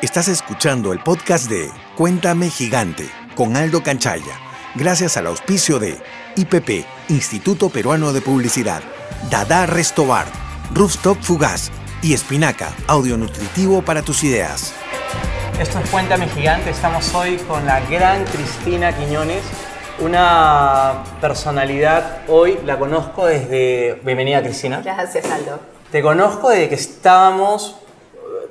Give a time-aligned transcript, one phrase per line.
[0.00, 4.38] Estás escuchando el podcast de Cuéntame Gigante con Aldo Canchaya,
[4.76, 6.00] gracias al auspicio de
[6.36, 8.80] IPP, Instituto Peruano de Publicidad,
[9.28, 10.26] Dada Restobar,
[10.72, 14.72] Rooftop Fugaz y Espinaca, audio nutritivo para tus ideas.
[15.58, 19.42] Esto es Cuéntame Gigante, estamos hoy con la gran Cristina Quiñones,
[19.98, 24.00] una personalidad, hoy la conozco desde...
[24.04, 24.80] Bienvenida Cristina.
[24.80, 25.58] Gracias Aldo.
[25.90, 27.74] Te conozco desde que estábamos,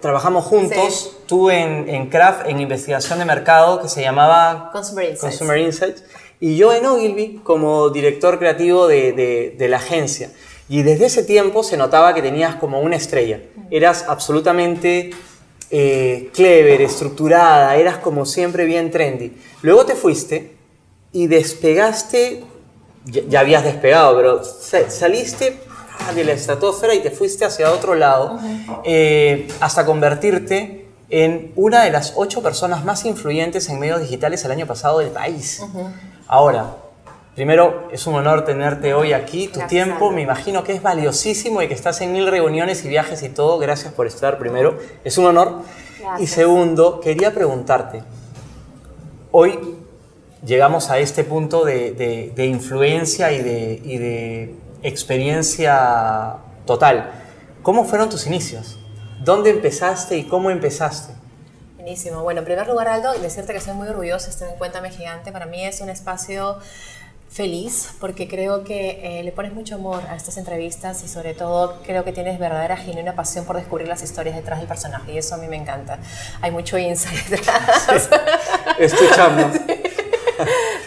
[0.01, 5.21] trabajamos juntos, tú en, en Craft, en investigación de mercado que se llamaba Consumer Insights.
[5.21, 6.03] Consumer Insights,
[6.39, 10.31] y yo en Ogilvy como director creativo de, de- de la agencia.
[10.69, 13.41] Y desde ese tiempo se notaba que tenías como una estrella.
[13.71, 15.11] Eras absolutamente
[15.69, 19.33] eh, clever, estructurada, eras como siempre bien trendy.
[19.61, 20.55] Luego te fuiste
[21.13, 22.43] y despegaste,
[23.05, 25.57] ya, ya habías despegado, pero sa- saliste
[26.07, 28.37] ah, de la estratosfera y te fuiste hacia otro lado
[28.83, 30.76] eh, hasta convertirte
[31.09, 35.09] en una de las ocho personas más influyentes en medios digitales el año pasado del
[35.09, 35.63] país.
[36.27, 36.75] Ahora,
[37.35, 39.47] primero es un honor tenerte hoy aquí.
[39.47, 42.89] Tu Gracias, tiempo me imagino que es valiosísimo y que estás en mil reuniones y
[42.89, 43.57] viajes y todo.
[43.57, 44.77] Gracias por estar primero.
[45.05, 45.61] Es un honor.
[46.19, 48.01] Y segundo, quería preguntarte,
[49.31, 49.59] hoy
[50.45, 56.33] llegamos a este punto de, de- de influencia y de, y de experiencia
[56.65, 57.11] total.
[57.63, 58.79] ¿Cómo fueron tus inicios?
[59.27, 61.11] ¿Dónde empezaste y cómo empezaste?
[61.75, 62.23] Buenísimo.
[62.23, 65.33] Bueno, en primer lugar, Aldo, decirte que estoy muy orgullosa estar en Cuéntame Gigante.
[65.33, 66.59] Para mí es un espacio
[67.29, 71.77] feliz porque creo que eh, le pones mucho amor a estas entrevistas y sobre todo
[71.85, 75.35] creo que tienes verdadera, genuina pasión por descubrir las historias detrás del personaje y eso
[75.35, 75.99] a mí me encanta.
[76.39, 78.09] Hay mucho insight detrás.
[78.79, 79.51] Escuchando.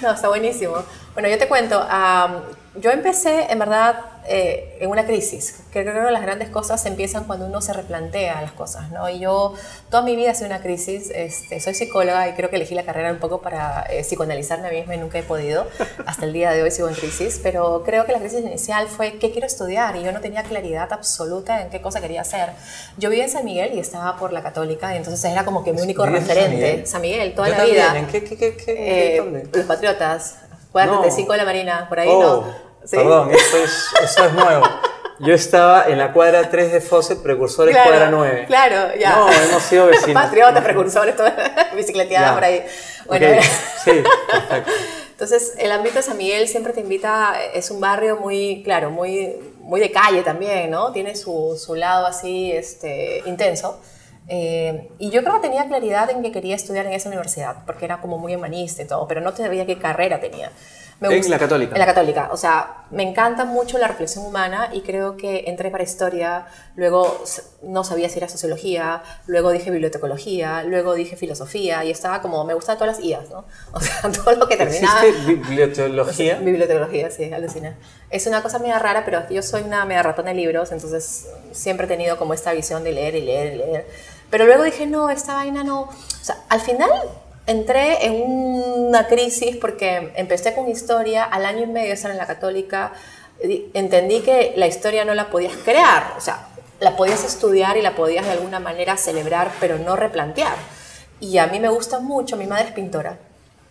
[0.00, 0.76] No, está buenísimo.
[1.12, 2.40] Bueno, yo te cuento, am,
[2.76, 3.96] yo empecé en verdad
[4.32, 8.40] eh, en una crisis, que creo que las grandes cosas empiezan cuando uno se replantea
[8.40, 9.08] las cosas, ¿no?
[9.10, 9.54] Y yo
[9.90, 12.84] toda mi vida he sido una crisis, este, soy psicóloga y creo que elegí la
[12.84, 15.66] carrera un poco para eh, psicoanalizarme a mí misma y nunca he podido,
[16.06, 19.18] hasta el día de hoy sigo en crisis, pero creo que la crisis inicial fue
[19.18, 22.50] qué quiero estudiar y yo no tenía claridad absoluta en qué cosa quería hacer.
[22.98, 25.72] Yo vivía en San Miguel y estaba por la católica y entonces era como que
[25.72, 26.86] mi único ¿Vives en San referente, Miguel?
[26.86, 27.76] San Miguel, toda Yo la también.
[27.76, 27.98] vida.
[27.98, 30.36] ¿En qué, qué, qué, Eh, los Patriotas.
[30.68, 31.12] Acuérdate, No.
[31.12, 32.69] 5 de la Marina, por ahí Oh, no.
[32.84, 32.96] Sí.
[32.96, 34.64] Perdón, eso es, eso es nuevo.
[35.20, 38.44] Yo estaba en la cuadra 3 de Fawcett, precursores Claro, cuadra 9.
[38.46, 39.16] Claro, ya.
[39.16, 40.22] No, hemos sido vecinos.
[40.22, 41.28] Patriotas, precursores, todo,
[41.76, 42.34] bicicleteada Ya.
[42.34, 42.64] por ahí.
[43.06, 43.42] Bueno, Ok,
[43.84, 44.70] Sí, perfecto.
[45.10, 49.36] Entonces, el ámbito de San Miguel siempre te invita, es un barrio muy, claro, muy,
[49.58, 50.90] muy de calle también, ¿no?
[50.92, 53.78] Tiene su, su lado así este, intenso.
[54.28, 57.84] Eh, y yo creo que tenía claridad en que quería estudiar en esa universidad, porque
[57.84, 60.50] era como muy humanista y todo, pero no sabía qué carrera tenía.
[61.00, 61.72] Me En gusta- la Católica.
[61.74, 62.28] En la católica.
[62.30, 66.46] O sea, me encanta mucho la reflexión humana y creo que entré para historia,
[66.76, 67.24] luego
[67.62, 72.52] no sabía si era sociología, luego dije bibliotecología, luego dije filosofía y estaba como, me
[72.52, 73.46] gustan todas las IAs, ¿no?
[73.72, 75.02] O sea, todo lo que terminaba...
[75.06, 76.36] ¿Existe biblioteología?
[76.38, 77.76] Bibliotecología, sí, alucina.
[78.10, 81.86] Es una cosa media rara, pero yo soy una media ratona de libros, entonces siempre
[81.86, 83.86] he tenido como esta visión de leer y leer y leer.
[84.30, 85.80] Pero luego dije, no, esta vaina no.
[85.82, 85.90] O
[86.24, 86.90] sea, al final
[87.50, 92.16] entré en una crisis porque empecé con historia, al año y medio de estar en
[92.16, 92.92] la católica,
[93.74, 96.46] entendí que la historia no la podías crear, o sea,
[96.80, 100.54] la podías estudiar y la podías de alguna manera celebrar, pero no replantear.
[101.20, 103.18] Y a mí me gusta mucho, mi madre es pintora,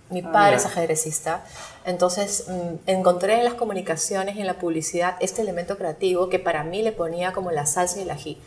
[0.09, 0.57] mi Ah, padre mira.
[0.57, 1.43] es ajedrecista.
[1.85, 6.63] Entonces mm, encontré en las comunicaciones y en la publicidad este elemento creativo que para
[6.63, 8.37] mí le ponía como la salsa y el ají.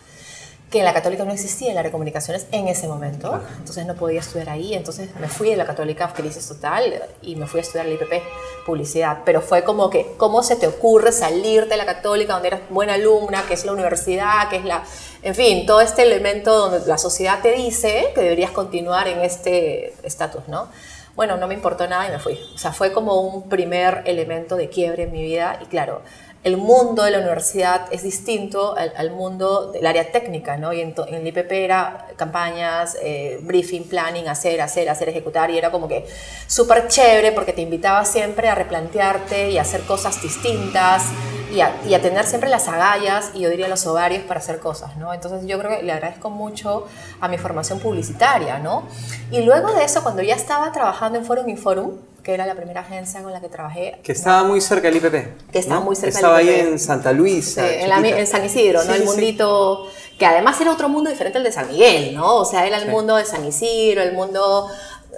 [0.72, 3.40] Que en la católica no existía área de comunicaciones en ese momento.
[3.58, 4.72] Entonces no podía estudiar ahí.
[4.72, 8.22] Entonces me fui de la católica, crisis total, y me fui a estudiar el IPP,
[8.64, 9.18] publicidad.
[9.24, 12.94] Pero fue como que, ¿cómo se te ocurre salir de la católica donde eras buena
[12.94, 14.82] alumna, que es la universidad, que es la...
[15.22, 19.94] En fin, todo este elemento donde la sociedad te dice que deberías continuar en este
[20.02, 20.68] estatus, ¿no?
[21.14, 22.38] Bueno, no me importó nada y me fui.
[22.54, 26.00] O sea, fue como un primer elemento de quiebre en mi vida y claro,
[26.44, 30.72] el mundo de la universidad es distinto al, mundo del área técnica, ¿no?
[30.72, 35.58] Y en, en el IPP era campañas, eh, briefing, planning, hacer, hacer, hacer, ejecutar y
[35.58, 36.04] era como que
[36.48, 41.04] súper chévere porque te invitaba siempre a replantearte y hacer cosas distintas
[41.52, 44.58] y a, y a tener siempre las agallas y yo diría los ovarios para hacer
[44.58, 45.14] cosas, ¿no?
[45.14, 46.86] Entonces yo creo que le agradezco mucho
[47.20, 48.84] a mi formación publicitaria, ¿no?
[49.30, 51.92] Y luego de eso, cuando ya estaba trabajando en Forum Inforum,
[52.22, 55.50] que era la primera agencia con la que trabajé, Que estaba muy cerca del IPP.
[55.52, 55.86] Que estaba ¿no?
[55.86, 56.50] muy cerca del Estaba IPP.
[56.54, 57.66] ahí en Santa Luisa.
[57.66, 58.94] Sí, en, la- en San Isidro, Sí, ¿no?
[58.94, 59.12] El sí, sí.
[59.12, 59.86] mundito,
[60.18, 62.36] que además era otro mundo diferente al de San Miguel, ¿no?
[62.36, 64.68] O sea, era el mundo de San Isidro, el mundo,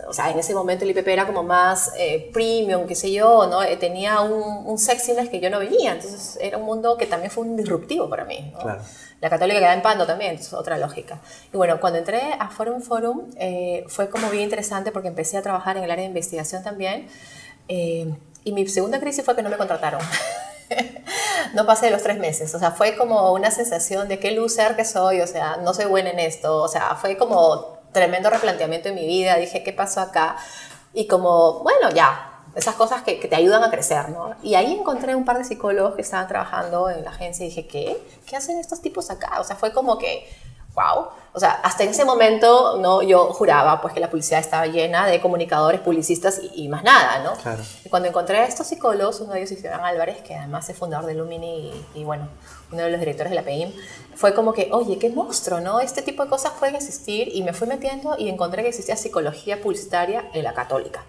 [0.09, 3.47] o sea, en ese momento el IPP era como más eh, premium, qué sé yo,
[3.49, 3.63] ¿no?
[3.63, 7.31] Eh, tenía un, un sexiness que yo no venía, entonces era un mundo que también
[7.31, 8.59] fue un disruptivo para mí, ¿no?
[8.61, 8.81] Claro.
[9.25, 11.19] La católica queda en Pando también, es otra lógica.
[11.51, 15.43] Y bueno, cuando entré a Forum Forum eh, fue como bien interesante porque empecé a
[15.43, 17.09] trabajar en el área de investigación también.
[17.69, 20.03] Eh, y mi segunda crisis fue que no me contrataron.
[21.55, 24.85] no pasé los tres meses, o sea, fue como una sensación de qué loser que
[24.85, 28.95] soy, o sea, no soy buena en esto, o sea, fue como tremendo replanteamiento en
[28.95, 30.37] mi vida, dije, ¿qué pasó acá?
[30.93, 34.35] Y como, bueno, ya, esas cosas que, te ayudan a crecer, ¿no?
[34.43, 37.67] Y ahí encontré un par de psicólogos que estaban trabajando en la agencia y dije,
[37.67, 38.03] ¿qué?
[38.27, 39.41] ¿Qué hacen estos tipos acá?
[39.41, 40.29] O sea, fue como que,
[40.75, 41.09] wow.
[41.33, 43.03] O sea, hasta en ese momento, ¿no?
[43.03, 47.33] Yo juraba, pues, que la publicidad estaba llena de comunicadores, publicistas y, más nada, ¿no?
[47.43, 47.63] Claro.
[47.85, 50.77] Y cuando encontré a estos psicólogos, uno de ellos es Iván Álvarez, que además es
[50.77, 52.29] fundador de Lumini y, y, bueno,
[52.71, 53.73] uno de los directores de la PEIM,
[54.15, 55.81] fue como que, oye, qué monstruo, ¿no?
[55.81, 59.61] Este tipo de cosas pueden existir y me fui metiendo y encontré que existía psicología
[59.61, 61.05] publicitaria en la católica.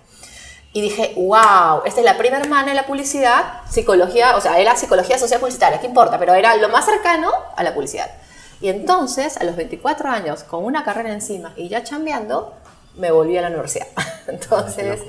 [0.76, 4.76] Y dije, wow, esta es la primera hermana de la publicidad, psicología, o sea, era
[4.76, 6.20] psicología social publicitaria, ¿qué importa?
[6.20, 8.12] Pero era lo más cercano a la publicidad.
[8.60, 12.54] Y entonces, a los 24 años, con una carrera encima y ya chambeando,
[12.96, 13.88] me volví a la universidad.
[14.28, 15.00] Entonces,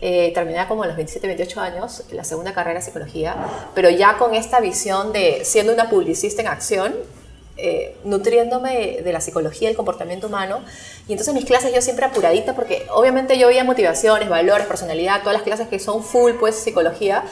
[0.00, 3.34] eh, terminé como a los 27, 28 años, la segunda carrera de psicología,
[3.74, 6.94] pero ya con esta visión de siendo una publicista en acción,
[7.60, 10.60] eh, nutriéndome de la psicología del comportamiento humano.
[11.08, 15.34] Y entonces mis clases yo siempre apuradita, porque obviamente yo veía motivaciones, valores, personalidad, todas
[15.34, 17.24] las clases que son full, pues psicología.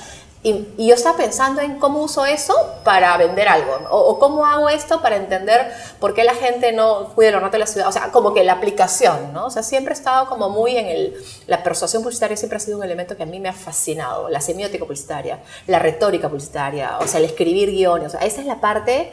[0.42, 5.00] Y, yo estaba pensando en cómo uso eso para vender algo, o, cómo hago esto
[5.00, 8.10] para entender por qué la gente no cuida el ornato de la ciudad, o sea,
[8.12, 9.46] como que la aplicación, ¿no?
[9.46, 11.14] O sea, siempre he estado como muy en el,
[11.46, 14.40] la persuasión publicitaria siempre ha sido un elemento que a mí me ha fascinado, la
[14.40, 18.60] semiótica publicitaria, la retórica publicitaria, o sea, el escribir guiones, o sea, esa es la
[18.60, 19.12] parte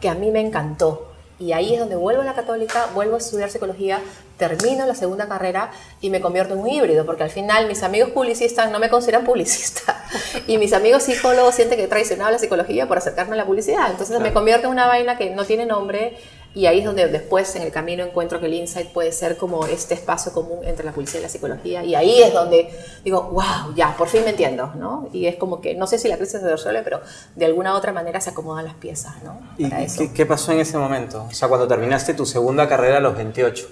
[0.00, 1.10] que a mí me encantó.
[1.38, 4.00] Y ahí es donde vuelvo a la católica, vuelvo a estudiar psicología,
[4.38, 8.10] termino la segunda carrera y me convierto en un híbrido, porque al final mis amigos
[8.10, 10.04] publicistas no me consideran publicista
[10.46, 13.90] y mis amigos psicólogos sienten que he traicionado la psicología por acercarme a la publicidad.
[13.90, 16.16] Entonces me convierto en una vaina que no tiene nombre
[16.54, 19.66] y ahí es donde después en el camino encuentro que el insight puede ser como
[19.66, 21.84] este espacio común entre la publicidad y la psicología.
[21.84, 22.70] Y ahí es donde
[23.04, 25.08] digo, wow, ya, por fin me entiendo, ¿no?
[25.12, 27.00] Y es como que, no sé si la crisis se resuelve, pero
[27.34, 29.40] de alguna u otra manera se acomodan las piezas, ¿no?
[29.58, 31.26] ¿Y ¿qué, qué pasó en ese momento?
[31.28, 33.68] O sea, cuando terminaste tu segunda carrera a los 28.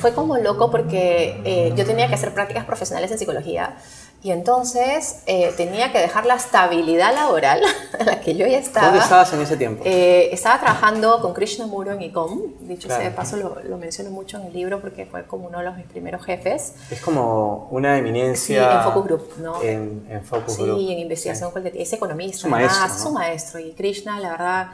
[0.00, 3.76] Fue como loco porque eh, yo tenía que hacer prácticas profesionales en psicología
[4.22, 7.62] y entonces eh, tenía que dejar la estabilidad laboral
[7.98, 8.88] en la que yo ya estaba.
[8.88, 9.82] ¿Dónde estabas en ese tiempo?
[9.86, 12.40] Eh, estaba trabajando con Krishnamurti en ICOM.
[12.60, 15.58] Dicho sea de paso, lo, lo, menciono mucho en el libro porque fue como uno
[15.58, 16.74] de los mis primeros jefes.
[16.90, 18.70] Es como una eminencia.
[18.70, 19.62] Sí, en Focus Group, ¿no?
[19.62, 20.78] En, en Focus sí, Group.
[20.78, 21.70] Sí, en investigación sí.
[21.74, 22.94] Es economista, es un maestro, ¿no?
[22.94, 23.60] es un maestro.
[23.60, 24.68] Y Krishna, la verdad.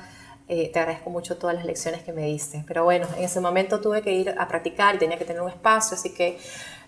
[0.49, 2.65] Eh, te agradezco mucho todas las lecciones que me diste.
[2.69, 5.51] Pero bueno, en ese momento tuve que ir a practicar y tenía que tener un
[5.51, 6.39] espacio, así que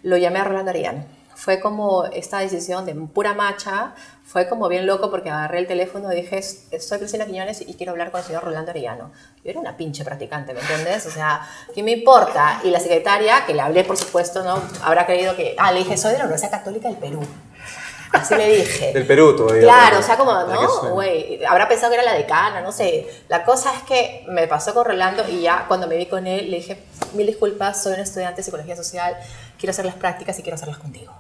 [0.05, 3.95] lo llamé a Rolando Ariano fue como esta decisión de pura macha,
[4.25, 7.93] fue como bien loco porque agarré el teléfono y dije, soy Cristina Quiñones y quiero
[7.93, 9.13] hablar con el señor Rolando Arellano.
[9.45, 11.07] Yo era una pinche practicante, ¿me entiendes?
[11.07, 12.61] O sea, ¿qué me importa?
[12.65, 14.61] Y la secretaria, que le hablé, por supuesto, ¿no?
[14.83, 17.21] Habrá creído que, ah, le dije, soy de la Universidad Católica del Perú.
[18.13, 18.93] Así le dije.
[18.93, 19.63] Del Perú todavía.
[19.63, 20.91] Claro, o sea, como, ¿no?
[20.91, 23.07] Güey, habrá pensado que era la decana, no sé.
[23.29, 26.51] La cosa es que me pasó con Rolando y ya cuando me vi con él
[26.51, 26.83] le dije,
[27.13, 29.17] mil disculpas, soy un estudiante de psicología social,
[29.57, 31.13] quiero hacer las prácticas y quiero hacerlas contigo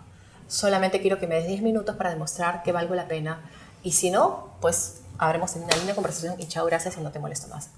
[0.48, 3.48] solamente quiero que me des 10 minutos para demostrar que valgo la pena.
[3.82, 7.18] Y si no, pues habremos tenido una linda conversación y chao, gracias y no te
[7.20, 7.70] molesto más.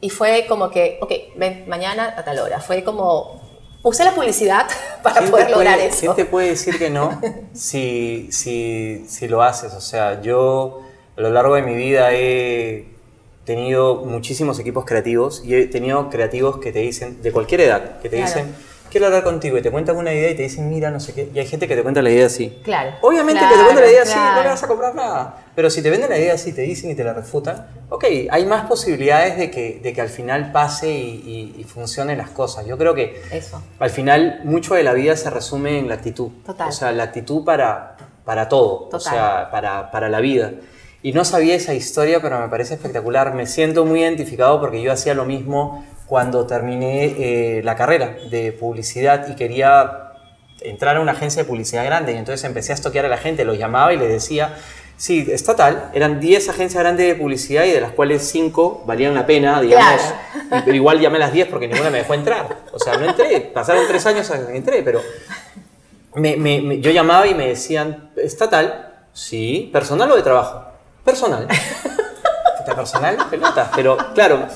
[0.00, 2.60] Y fue como que, ok, ven, mañana a tal hora.
[2.60, 3.40] Fue como,
[3.82, 4.66] usé la publicidad
[5.02, 6.00] para poder lograr puede, eso.
[6.00, 7.20] ¿Quién te puede decir que no
[7.52, 9.72] si, si, si lo haces?
[9.74, 10.82] O sea, yo
[11.16, 12.86] a lo largo de mi vida he
[13.44, 18.08] tenido muchísimos equipos creativos y he tenido creativos que te dicen, de cualquier edad, que
[18.10, 18.26] te Claro.
[18.26, 18.54] dicen,
[18.90, 21.28] quiero hablar contigo y te cuentan una idea y te dicen, mira, no sé qué.
[21.34, 22.58] Y hay gente que te cuenta la idea así.
[22.64, 22.92] Claro.
[23.02, 24.42] Obviamente Claro, que te cuentan la idea así, no claro.
[24.42, 25.44] le vas a comprar nada.
[25.54, 28.46] Pero si te venden la idea así, te dicen y te la refutan, ok, hay
[28.46, 32.64] más posibilidades de que, de que al final pase y, y, y funcionen las cosas.
[32.66, 33.62] Yo creo que Eso.
[33.78, 36.30] al final mucho de la vida se resume en la actitud.
[36.46, 36.68] Total.
[36.68, 38.84] O sea, la actitud para, para todo.
[38.84, 39.00] O Total.
[39.00, 40.52] sea, para, para la vida.
[41.02, 43.32] Y no sabía esa historia, pero me parece espectacular.
[43.32, 48.52] Me siento muy identificado porque yo hacía lo mismo cuando terminé eh, la carrera de
[48.52, 50.04] publicidad y quería
[50.60, 52.12] entrar a una agencia de publicidad grande.
[52.12, 54.56] Y entonces empecé a estoquear a la gente, los llamaba y les decía,
[54.96, 59.14] sí, está tal, eran 10 agencias grandes de publicidad y de las cuales 5 valían
[59.14, 60.00] la pena, digamos.
[60.50, 62.46] Y- Pero igual llamé a las 10 porque ninguna me dejó entrar.
[62.72, 65.00] O sea, no entré, pasaron 3 años hasta que entré, pero
[66.14, 68.94] me- me- me- yo llamaba y me decían, ¿está tal?
[69.12, 70.64] Sí, personal o de trabajo.
[71.04, 71.46] Personal.
[72.68, 73.68] Puta, personal, pelotas.
[73.74, 74.46] Pero claro,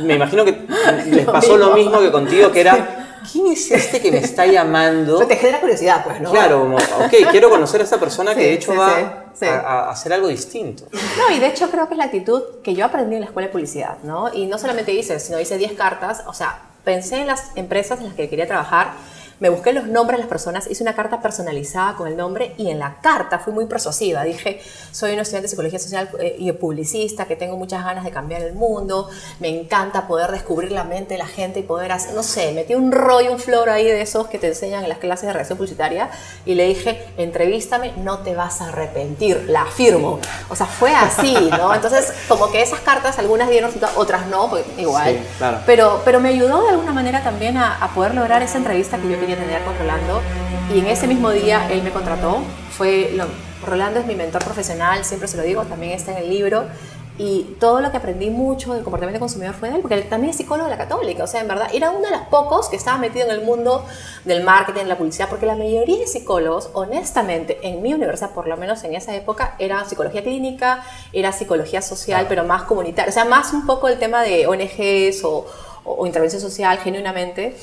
[0.00, 0.66] me imagino que
[1.06, 3.00] les pasó lo mismo que contigo, que era
[3.30, 5.16] ¿quién es este que me está llamando?
[5.18, 6.30] Pero te genera curiosidad, pues, ¿no?
[6.30, 9.46] Claro, como, ok, quiero conocer a esta persona que Sí, de hecho sí, va sí.
[9.46, 10.84] A, a hacer algo distinto.
[10.92, 13.48] No, y de hecho creo que es la actitud que yo aprendí en la escuela
[13.48, 14.32] de publicidad, ¿no?
[14.32, 18.06] Y no solamente hice, sino hice 10 cartas, o sea, pensé en las empresas en
[18.06, 18.92] las que quería trabajar,
[19.40, 22.70] me busqué los nombres de las personas, hice una carta personalizada con el nombre y
[22.70, 24.22] en la carta fui muy persuasiva.
[24.22, 24.60] Dije,
[24.92, 28.42] soy una estudiante de psicología social eh, y publicista que tengo muchas ganas de cambiar
[28.42, 29.08] el mundo,
[29.40, 32.74] me encanta poder descubrir la mente de la gente y poder hacer, no sé, metí
[32.74, 35.56] un rollo, un flor ahí de esos que te enseñan en las clases de redacción
[35.56, 36.10] publicitaria
[36.44, 40.20] y le dije, entrevístame, no te vas a arrepentir, la afirmo.
[40.50, 41.74] O sea, fue así, ¿no?
[41.80, 45.14] Entonces, como que esas cartas, algunas dieron resultado, otras no, porque igual.
[45.14, 45.60] Sí, claro.
[45.64, 49.08] Pero, pero me ayudó de alguna manera también a, a poder lograr esa entrevista que
[49.08, 50.20] yo quería tener con Rolando.
[50.74, 52.38] Y en ese mismo día él me contrató.
[52.70, 53.26] Fue lo-
[53.66, 56.64] Rolando es mi mentor profesional, siempre se lo digo, también está en el libro.
[57.18, 60.30] Y todo lo que aprendí mucho del comportamiento consumidor fue de él, porque él también
[60.30, 61.24] es psicólogo de la católica.
[61.24, 63.84] O sea, en verdad, era uno de los pocos que estaba metido en el mundo
[64.24, 68.48] del marketing, de la publicidad, porque la mayoría de psicólogos, honestamente, en mi universidad, por
[68.48, 70.82] lo menos en esa época, era psicología clínica,
[71.12, 73.10] era psicología social, pero más comunitaria.
[73.10, 75.46] O sea, más un poco el tema de ONGs o,
[75.84, 77.54] o- o intervención social, genuinamente.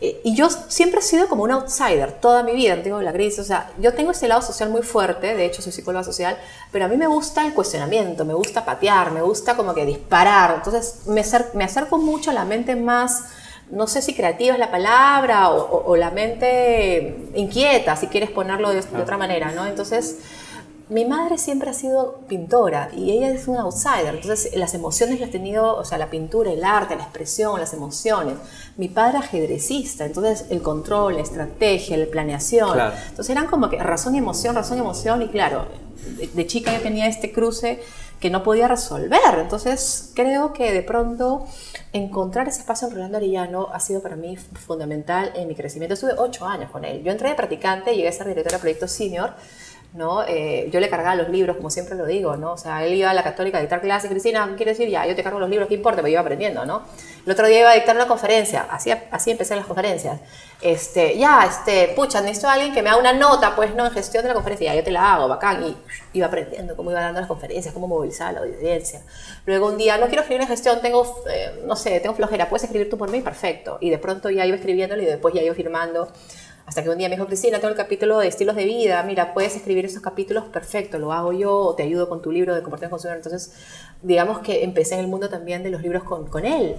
[0.00, 3.38] Eh, Y yo siempre he sido como un outsider toda mi vida, tengo la crisis,
[3.40, 6.36] o sea, yo tengo este lado social muy fuerte, de hecho soy psicóloga social,
[6.72, 10.54] pero a mí me gusta el cuestionamiento, me gusta patear, me gusta como que disparar,
[10.56, 13.24] entonces me, acer- me acerco mucho a la mente más,
[13.70, 18.30] no sé si creativa es la palabra, o, o- o la mente inquieta, si quieres
[18.30, 19.66] ponerlo de, de otra manera, ¿no?
[19.66, 20.16] Entonces...
[20.90, 25.28] Mi madre siempre ha sido pintora y ella es una outsider, entonces las emociones las
[25.28, 28.34] ha tenido, o sea, la pintura, el arte, la expresión, las emociones.
[28.76, 32.72] Mi padre ajedrecista, entonces el control, la estrategia, la planeación.
[32.72, 32.94] Claro.
[33.08, 35.66] Entonces eran como que razón y emoción, razón y emoción y claro,
[36.18, 37.80] de, de chica yo tenía este cruce
[38.18, 39.38] que no podía resolver.
[39.38, 41.46] Entonces creo que de pronto
[41.92, 45.94] encontrar ese espacio en Rolando Arellano ha sido para mí fundamental en mi crecimiento.
[45.94, 47.02] Estuve ocho años con él.
[47.02, 49.34] Yo entré de practicante, llegué a ser directora de proyecto senior.
[49.92, 50.22] ¿No?
[50.26, 52.52] Eh, yo le cargaba los libros, como siempre lo digo, ¿no?
[52.52, 54.88] O sea, él iba a la católica a dictar clases, Cristina, ¿qué quiere decir?
[54.88, 55.96] Ya, yo te cargo los libros, ¿qué importa?
[55.96, 56.82] Pero iba aprendiendo, ¿no?
[57.26, 60.20] El otro día iba a dictar una conferencia, así, así empecé las conferencias.
[60.60, 63.84] Este, ya, este, pucha, necesito a alguien que me haga una nota, pues, ¿no?
[63.86, 65.64] En gestión de la conferencia, ya, yo te la hago, bacán.
[65.64, 65.76] Y
[66.12, 69.02] iba aprendiendo cómo iba dando las conferencias, cómo movilizar a la audiencia.
[69.44, 72.64] Luego un día, no quiero escribir en gestión, tengo, eh, no sé, tengo flojera, ¿puedes
[72.64, 73.20] escribir tú por mí?
[73.22, 73.78] Perfecto.
[73.80, 76.08] Y de pronto ya iba escribiéndolo y después ya iba firmando.
[76.70, 79.34] Hasta que un día me dijo, Cristina, tengo el capítulo de estilos de vida, mira,
[79.34, 82.92] puedes escribir esos capítulos, perfecto, lo hago yo, te ayudo con tu libro de comportamiento
[82.92, 83.16] consumidor.
[83.16, 83.54] Entonces,
[84.02, 86.76] digamos que empecé en el mundo también de los libros con, con él.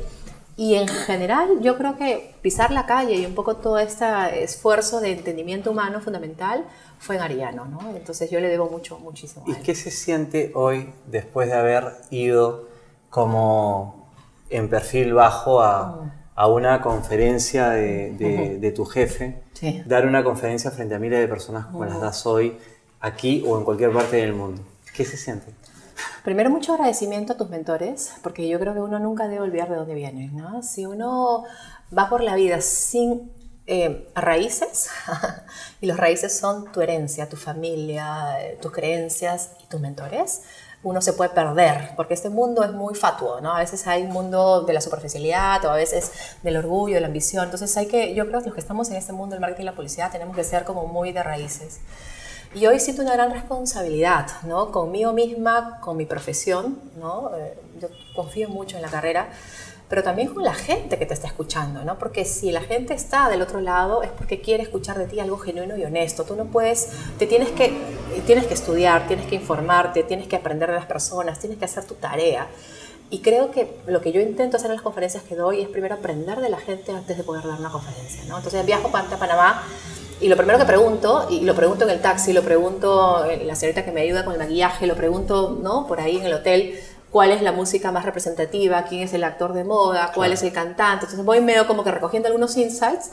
[0.55, 4.05] Y en general, yo creo que pisar la calle y un poco todo este
[4.41, 6.63] esfuerzo de entendimiento humano fundamental
[6.97, 7.93] fue en Ariano, ¿no?
[7.93, 9.43] Entonces yo le debo mucho, muchísimo.
[9.45, 9.61] ¿Y a él.
[9.61, 12.69] qué se siente hoy después de haber ido
[13.09, 14.07] como
[14.49, 19.43] en perfil bajo a, a una conferencia de, de- de tu jefe?
[19.53, 19.83] Sí.
[19.85, 22.57] Dar una conferencia frente a miles de personas como las das hoy,
[22.99, 24.61] aquí o en cualquier parte del mundo.
[24.95, 25.53] ¿Qué se siente?
[26.23, 29.75] Primero, mucho agradecimiento a tus mentores, porque yo creo que uno nunca debe olvidar de
[29.75, 30.63] dónde viene, ¿no?
[30.63, 31.43] Si uno
[31.95, 33.31] va por la vida sin
[33.67, 34.89] eh, raíces,
[35.81, 40.41] y los raíces son tu herencia, tu familia, eh, tus creencias y tus mentores,
[40.83, 43.53] uno se puede perder, porque este mundo es muy fatuo, ¿no?
[43.53, 46.11] A veces hay un mundo de la superficialidad o a veces
[46.41, 47.45] del orgullo, de la ambición.
[47.45, 49.65] Entonces hay que, yo creo que los que estamos en este mundo del marketing y
[49.65, 51.79] la publicidad tenemos que ser como muy de raíces.
[52.53, 54.71] Y hoy siento una gran responsabilidad, ¿no?
[54.71, 57.31] Conmigo misma, con mi profesión, ¿no?
[57.35, 59.29] Eh, yo confío mucho en la carrera,
[59.91, 61.99] pero también con la gente que te está escuchando, ¿no?
[61.99, 65.37] Porque si la gente está del otro lado es porque quiere escuchar de ti algo
[65.37, 66.23] genuino y honesto.
[66.23, 66.87] Tú no puedes,
[67.19, 67.73] te tienes que,
[68.25, 71.83] tienes que estudiar, tienes que informarte, tienes que aprender de las personas, tienes que hacer
[71.83, 72.47] tu tarea.
[73.09, 75.95] Y creo que lo que yo intento hacer en las conferencias que doy es primero
[75.95, 78.37] aprender de la gente antes de poder dar una conferencia, ¿no?
[78.37, 79.61] Entonces viajo para Panamá
[80.21, 83.55] y lo primero que pregunto, y lo pregunto en el taxi, lo pregunto en la
[83.55, 85.87] señorita que me ayuda con el maquillaje, lo pregunto, ¿no?
[85.87, 86.79] Por ahí en el hotel,
[87.11, 90.51] cuál es la música más representativa, quién es el actor de moda, cuál es el
[90.51, 91.05] cantante.
[91.05, 93.11] Entonces voy medio como que recogiendo algunos insights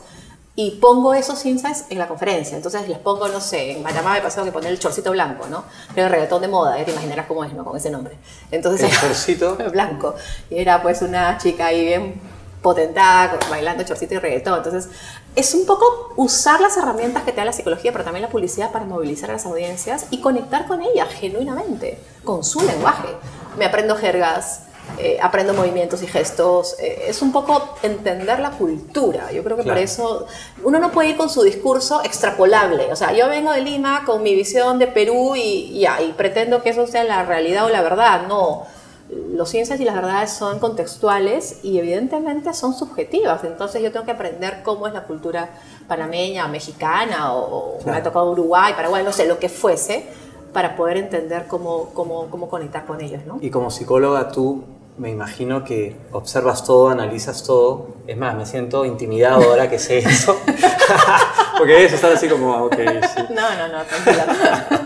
[0.55, 2.57] y pongo esos insights en la conferencia.
[2.57, 5.64] Entonces les pongo, no sé, en Panamá me pasó que poner el chorcito blanco, ¿no?
[5.95, 7.64] Era el reggaetón de moda, ya te imaginarás cómo es, ¿no?
[7.64, 8.17] Con ese nombre.
[8.50, 9.57] Entonces, El chorcito.
[9.73, 10.14] blanco.
[10.50, 12.21] Y era pues una chica ahí bien
[12.62, 14.59] potentada, bailando chorcito y reggaetón.
[14.59, 14.90] Entonces,
[15.38, 18.73] es un poco usar las herramientas que te da la psicología, pero también la publicidad
[18.73, 23.09] para movilizar a las audiencias y conectar con ellas genuinamente, con su lenguaje.
[23.57, 24.62] Me aprendo jergas,
[24.99, 26.75] eh, aprendo movimientos y gestos.
[26.80, 29.30] eh, es un poco entender la cultura.
[29.33, 29.80] Yo creo que por Claro.
[29.80, 30.26] eso
[30.64, 32.90] uno no puede ir con su discurso extrapolable.
[32.92, 35.40] O sea, yo vengo de Lima con mi visión de Perú y,
[35.83, 38.23] y y pretendo que eso sea la realidad o la verdad.
[38.26, 38.66] No
[39.11, 43.43] los insights y las verdades son contextuales y evidentemente son subjetivas.
[43.45, 45.49] Entonces yo tengo que aprender cómo es la cultura
[45.87, 50.07] panameña, mexicana, o, me ha tocado Uruguay, Paraguay, no sé, lo que fuese,
[50.53, 53.25] para poder entender cómo, cómo, cómo conectar con ellos.
[53.27, 53.38] ¿no?
[53.41, 54.65] Y como psicóloga, tú
[54.99, 57.95] me imagino que observas todo, analizas todo.
[58.07, 60.37] Es más, me siento intimidado ahora que sé eso.
[61.59, 63.23] Porque eso está así como, ok, sí.
[63.31, 64.77] No, no, no, tranquila.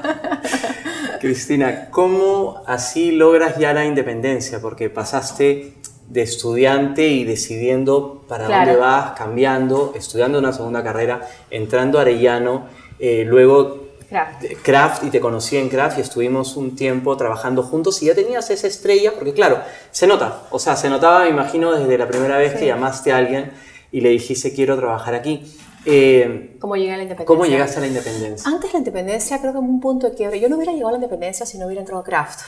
[1.22, 4.60] Cristina, ¿cómo así logras ya la independencia?
[4.60, 5.74] Porque pasaste
[6.08, 12.64] de estudiante y decidiendo para dónde vas, cambiando, estudiando una segunda carrera, entrando a Arellano,
[12.98, 13.86] eh, luego
[14.64, 15.04] Craft.
[15.04, 18.66] y te conocí en Craft y estuvimos un tiempo trabajando juntos y ya tenías esa
[18.66, 19.60] estrella, porque claro,
[19.92, 23.18] se nota, o sea, se notaba, me imagino, desde la primera vez que llamaste a
[23.18, 23.52] alguien
[23.92, 25.44] y le dijiste quiero trabajar aquí.
[25.84, 27.26] Eh, ¿Cómo llegué a la independencia?
[27.26, 28.50] ¿Cómo llegaste a la independencia?
[28.50, 30.40] Antes la independencia creo que un punto de quiebre.
[30.40, 32.40] Yo no hubiera llegado a la independencia si no hubiera entrado a Craft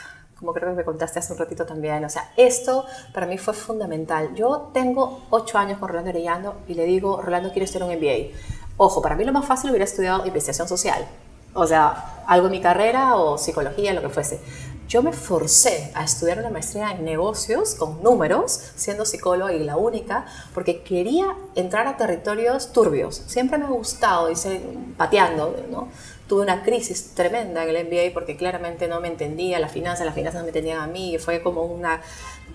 [0.45, 2.05] como creo que me contaste hace un ratito también.
[2.05, 4.35] O sea, esto para mí fue fundamental.
[4.35, 8.37] Yo tengo ocho años con Rolando Arellano y le digo, Rolando, quiero estudiar un MBA.
[8.77, 11.07] Ojo, para mí lo más fácil hubiera estudiado investigación social.
[11.55, 14.41] O sea, algo en mi carrera o psicología, lo que fuese.
[14.89, 19.77] Yo me forcé a estudiar una maestría en negocios con números, siendo psicóloga y la
[19.77, 23.23] única, porque quería entrar a territorios turbios.
[23.27, 24.61] Siempre me ha gustado, hice
[24.97, 25.89] pateando, ¿no?
[26.29, 30.15] Tuve una crisis tremenda en el MBA porque claramente no me entendía las finanzas, las
[30.15, 32.01] finanzas no me entendían a mí, fue como una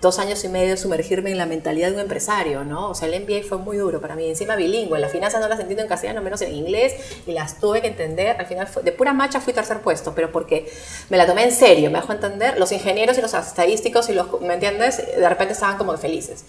[0.00, 2.88] dos años y medio sumergirme en la mentalidad de un empresario, ¿no?
[2.88, 5.60] O sea, el MBA fue muy duro para mí, encima bilingüe, las finanzas no las
[5.60, 6.94] entiendo en castellano, menos en inglés,
[7.26, 10.72] y las tuve que entender, al final de pura macha fui tercer puesto, pero porque
[11.10, 14.40] me la tomé en serio, me dejó entender, los ingenieros y los estadísticos y los,
[14.40, 14.96] ¿me entiendes?
[14.96, 16.44] De repente estaban como felices.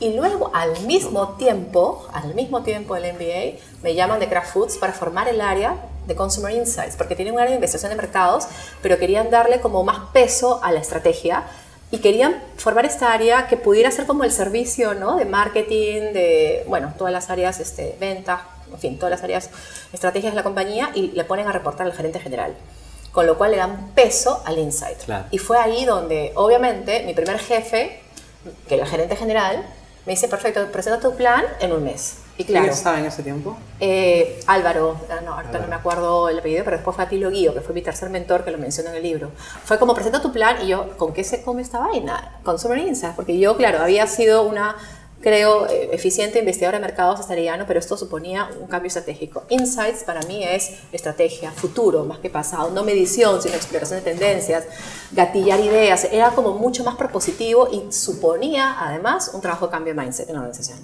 [0.00, 4.78] Y luego, al mismo tiempo, al mismo tiempo del MBA, me llaman de Kraft Foods
[4.78, 5.76] para formar el área
[6.06, 8.46] de Consumer Insights, porque tienen un área de investigación de mercados,
[8.82, 11.44] pero querían darle como más peso a la estrategia
[11.90, 15.16] y querían formar esta área que pudiera ser como el servicio ¿no?
[15.16, 18.40] de marketing, de, bueno, todas las áreas, este, ventas,
[18.72, 19.50] en fin, todas las áreas
[19.92, 22.54] estrategias de la compañía y le ponen a reportar al gerente general.
[23.12, 24.98] Con lo cual le dan peso al insight.
[25.30, 28.02] Y fue ahí donde, obviamente, mi primer jefe,
[28.68, 29.64] que era el gerente general,
[30.04, 32.18] me dice, perfecto, presenta tu plan en un mes.
[32.38, 33.56] Y claro, ¿Quién estaba en ese tiempo?
[33.80, 37.54] Eh, Álvaro, ah, no, ahorita no me acuerdo el apellido, pero después fue Atilo Guío,
[37.54, 39.30] que fue mi tercer mentor, que lo menciono en el libro.
[39.64, 42.38] Fue como, presenta tu plan, y yo, ¿con qué se come esta vaina?
[42.44, 44.76] Consumer Insights, porque yo, claro, había sido una
[45.20, 49.44] creo, eh, eficiente investigadora de mercados asturiano, pero esto suponía un cambio estratégico.
[49.48, 54.64] Insights para mí es estrategia, futuro más que pasado, no medición, sino exploración de tendencias,
[55.12, 60.00] gatillar ideas, era como mucho más propositivo y suponía además un trabajo de cambio de
[60.00, 60.78] mindset en la organización.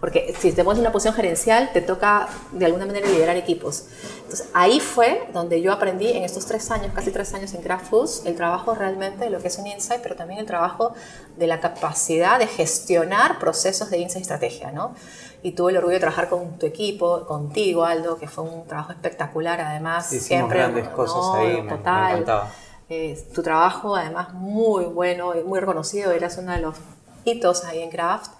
[0.00, 3.86] Porque si te pones en una posición gerencial, te toca de alguna manera liderar equipos.
[4.18, 7.86] Entonces ahí fue donde yo aprendí en estos tres años, casi tres años en Kraft
[7.86, 10.94] Foods, el trabajo realmente de lo que es un insight, pero también el trabajo
[11.36, 14.94] de la capacidad de gestionar procesos de insight y estrategia, ¿no?
[15.42, 18.92] Y tuve el orgullo de trabajar con tu equipo, contigo, Aldo, que fue un trabajo
[18.92, 20.06] espectacular, además.
[20.12, 22.24] Hicimos siempre grandes cosas ahí, total.
[22.24, 26.76] Me, eh, tu trabajo, además, muy bueno y muy reconocido, eras uno de los
[27.24, 28.32] hitos ahí en Kraft.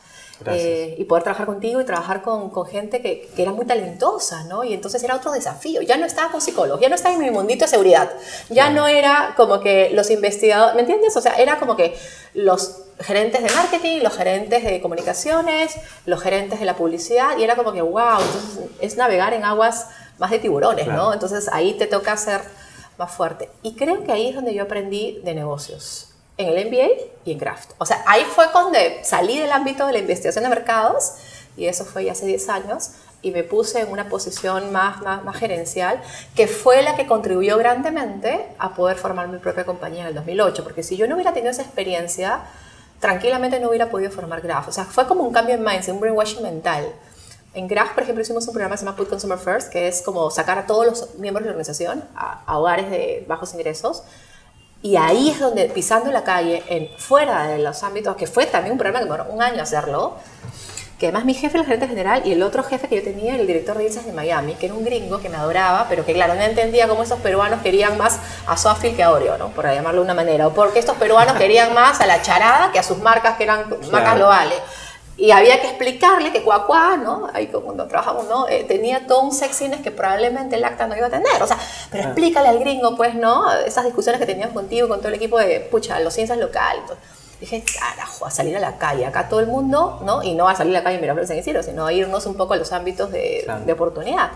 [0.46, 4.44] Eh, y poder trabajar contigo y trabajar con, con gente que, que, era muy talentosa,
[4.44, 4.62] ¿no?
[4.62, 5.82] Y entonces era otro desafío.
[5.82, 8.10] Ya no estaba con psicólogos, ya no estaba en mi mundito de seguridad,
[8.48, 11.16] ya no era como que los investigadores, ¿me entiendes?
[11.16, 11.98] O sea, era como que
[12.34, 17.56] los gerentes de marketing, los gerentes de comunicaciones, los gerentes de la publicidad, y era
[17.56, 21.12] como que, wow, entonces es navegar en aguas más de tiburones, ¿no?
[21.12, 22.42] Entonces ahí te toca ser
[22.96, 23.50] más fuerte.
[23.62, 26.88] Y creo que ahí es donde yo aprendí de negocios en el MBA
[27.24, 27.72] y en Craft.
[27.78, 31.14] O sea, ahí fue cuando salí del ámbito de la investigación de mercados,
[31.56, 35.24] y eso fue ya hace 10 años, y me puse en una posición más, más,
[35.24, 36.00] más, gerencial,
[36.36, 40.62] que fue la que contribuyó grandemente a poder formar mi propia compañía en el 2008,
[40.62, 42.42] porque si yo no hubiera tenido esa experiencia,
[43.00, 44.68] tranquilamente no hubiera podido formar Graph.
[44.68, 46.92] O sea, fue como un cambio en mindset, un brainwashing mental.
[47.54, 50.02] En Graph, por ejemplo, hicimos un programa que se llama Put Consumer First, que es
[50.02, 54.04] como sacar a todos los miembros de la organización a, a hogares de bajos ingresos
[54.82, 58.72] y ahí es donde, pisando la calle, en, fuera de los ámbitos, que fue también
[58.72, 60.16] un problema que demoró un año hacerlo,
[60.98, 63.46] que además mi jefe, el gerente general, y el otro jefe que yo tenía, el
[63.46, 66.34] director de INSAS de Miami, que era un gringo que me adoraba, pero que claro,
[66.34, 69.48] no entendía cómo esos peruanos querían más a Softfield que a Oreo, ¿no?
[69.48, 72.78] Por llamarlo de una manera, o porque estos peruanos querían más a la charada que
[72.78, 74.58] a sus marcas que eran marcas globales.
[75.18, 77.28] Y había que explicarle que Cuacuá, ¿no?
[77.34, 78.46] Ahí cuando trabajamos, ¿no?
[78.48, 81.42] Eh, tenía todo un sexiness que probablemente el acta no iba a tener.
[81.42, 81.58] O sea,
[81.90, 83.52] pero explícale al gringo, pues, ¿no?
[83.52, 86.84] Esas discusiones que teníamos contigo, con todo el equipo de, pucha, los ciencias locales.
[87.40, 89.06] Dije, carajo, a salir a la calle.
[89.06, 90.22] Acá todo el mundo, ¿no?
[90.22, 92.36] Y no a salir a la calle y mirar San Isidro, sino a irnos un
[92.36, 94.30] poco a los ámbitos de, de oportunidad.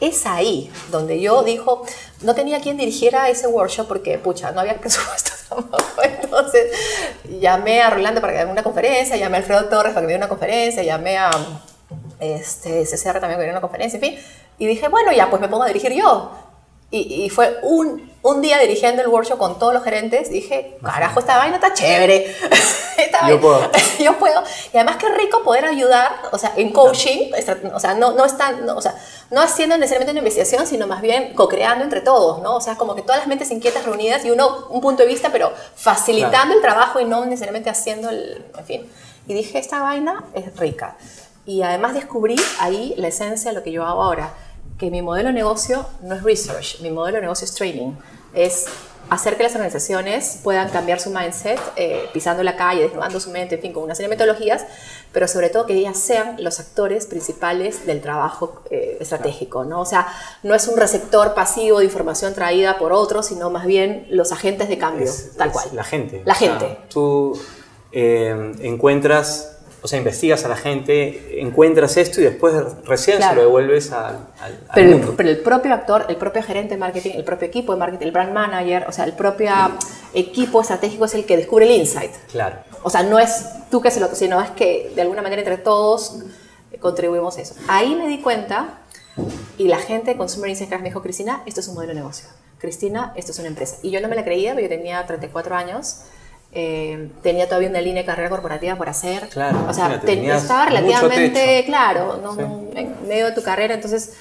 [0.00, 1.84] Es ahí donde yo dijo,
[2.22, 6.02] no tenía quien dirigiera ese workshop porque, pucha, no había presupuesto tampoco.
[6.02, 6.72] Entonces,
[7.40, 10.24] llamé a Rolando para que haga una conferencia, llamé a Alfredo Torres para que diera
[10.24, 11.30] una conferencia, llamé a
[12.20, 14.18] este, CCR también para que diera una conferencia, en fin.
[14.58, 16.30] Y dije, bueno, ya, pues me pongo a dirigir yo.
[16.88, 20.30] Y, y, fue un, un, día dirigiendo el workshop con todos los gerentes.
[20.30, 22.32] Dije, carajo, esta vaina está chévere.
[23.28, 23.70] yo puedo.
[23.98, 24.40] yo puedo.
[24.72, 27.32] Y además, qué rico poder ayudar, o sea, en coaching,
[27.74, 28.94] o sea, no, no, está, o sea,
[29.32, 32.54] no haciendo necesariamente una investigación, sino más bien co-creando entre todos, ¿no?
[32.54, 35.30] O sea, como que todas las mentes inquietas reunidas y uno, un punto de vista,
[35.32, 38.44] pero facilitando el trabajo y no necesariamente haciendo el.
[38.56, 38.92] En fin.
[39.26, 40.96] Y dije, esta vaina es rica.
[41.46, 44.32] Y además descubrí ahí la esencia de lo que yo hago ahora
[44.78, 47.92] que mi modelo de negocio no es research, mi modelo de negocio es training.
[48.34, 48.66] Es
[49.08, 53.54] hacer que las organizaciones puedan cambiar su mindset eh, pisando la calle, desnudando su mente,
[53.54, 54.66] en fin, con una serie de metodologías,
[55.12, 59.80] pero sobre todo que ellas sean los actores principales del trabajo eh, estratégico, ¿no?
[59.80, 60.08] O sea,
[60.42, 64.68] no es un receptor pasivo de información traída por otros, sino más bien los agentes
[64.68, 65.68] de cambio, tal cual.
[65.72, 66.22] La gente.
[66.24, 66.78] La gente.
[66.88, 67.38] tú
[67.92, 69.55] eh, encuentras
[69.86, 72.52] o sea, investigas a la gente, encuentras esto y después
[72.86, 75.14] recién se lo devuelves al, al, pero, mundo.
[75.16, 78.10] pero el propio actor, el propio gerente de marketing, el propio equipo de marketing, el
[78.10, 79.52] brand manager, o sea, el propio
[80.12, 82.10] equipo estratégico es el que descubre el insight.
[82.32, 82.56] Claro.
[82.82, 85.56] O sea, no es tú que se lo, sino es que de alguna manera entre
[85.56, 86.18] todos
[86.80, 87.54] contribuimos a eso.
[87.68, 88.80] Ahí me di cuenta
[89.56, 92.28] y la gente de Consumer Insight me dijo, Cristina, esto es un modelo de negocio.
[92.58, 93.76] Cristina, esto es una empresa.
[93.84, 96.00] Y yo no me la creía, pero yo tenía 34 años
[96.52, 99.28] eh, tenía todavía una línea de carrera corporativa por hacer.
[99.28, 102.38] Claro, o sea, estaba relativamente claro, ¿no?
[102.74, 104.14] en medio de tu carrera, entonces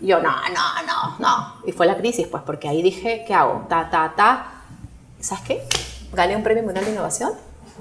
[0.00, 1.54] yo, no, no, no, no.
[1.66, 3.66] Y fue la crisis, pues, porque ahí dije, ¿qué hago?
[3.68, 4.62] Ta, ta, ta.
[5.20, 5.62] ¿Sabes qué?
[6.12, 7.32] Gané un premio mundial de innovación,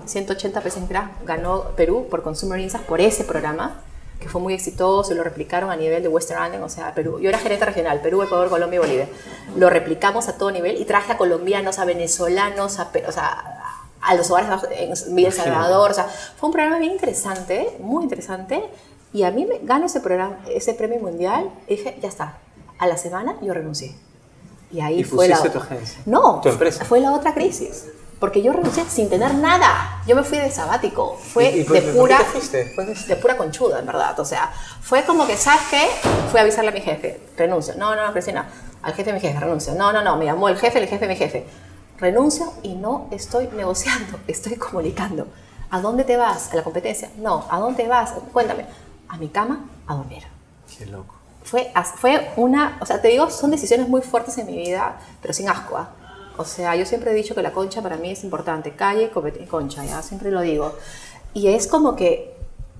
[0.06, 0.90] 180 pesos en
[1.26, 3.82] ganó Perú por Consumer Insights por ese programa
[4.22, 7.20] que fue muy exitoso y lo replicaron a nivel de Western Island, o sea, Perú.
[7.20, 9.10] Yo era gerente regional, Perú, Ecuador, Colombia y Bolivia.
[9.58, 13.61] Lo replicamos a todo nivel y traje a colombianos, a venezolanos, a, o sea,
[14.02, 15.92] a los hogares en Villa El Salvador.
[15.92, 18.64] O sea, fue un programa bien interesante, muy interesante.
[19.14, 22.38] Y a mí me gano ese, programa, ese premio mundial y dije, ya está.
[22.80, 23.96] A la semana yo renuncié.
[24.72, 25.52] Y ahí fue la otra.
[25.52, 26.00] tu agencia?
[26.06, 26.86] No, tu empresa.
[26.86, 27.88] fue la otra crisis.
[28.20, 30.02] Porque yo renuncié sin tener nada.
[30.08, 31.18] Yo me fui de sabático.
[31.18, 32.20] Fue de pura.
[33.08, 34.20] De pura conchuda, en verdad.
[34.20, 35.90] O sea, fue como que, ¿sabes qué?
[36.30, 37.20] Fui a avisarle a mi jefe.
[37.36, 37.74] Renuncio.
[37.78, 38.48] No, no, no, Cristina.
[38.84, 39.74] Al jefe de mi jefe, renuncio.
[39.74, 40.18] No, no, no.
[40.18, 41.46] Me llamó el jefe, el jefe de mi jefe
[42.02, 45.28] renuncio y no estoy negociando, estoy comunicando.
[45.70, 46.52] ¿A dónde te vas?
[46.52, 47.10] ¿A la competencia?
[47.18, 47.46] No.
[47.50, 48.14] ¿A dónde vas?
[48.34, 48.66] Cuéntame.
[49.08, 50.24] A mi cama, a dormir.
[50.78, 51.16] Qué loco.
[51.44, 55.34] Fue, fue una, o sea, te digo, son decisiones muy fuertes en mi vida, pero
[55.34, 55.78] sin asco.
[55.78, 55.92] ¿ah?
[56.38, 58.76] O sea, yo siempre he dicho que la concha para mí es importante.
[58.76, 59.12] Calle,
[59.50, 60.76] concha, ya siempre lo digo.
[61.34, 62.36] Y es como que,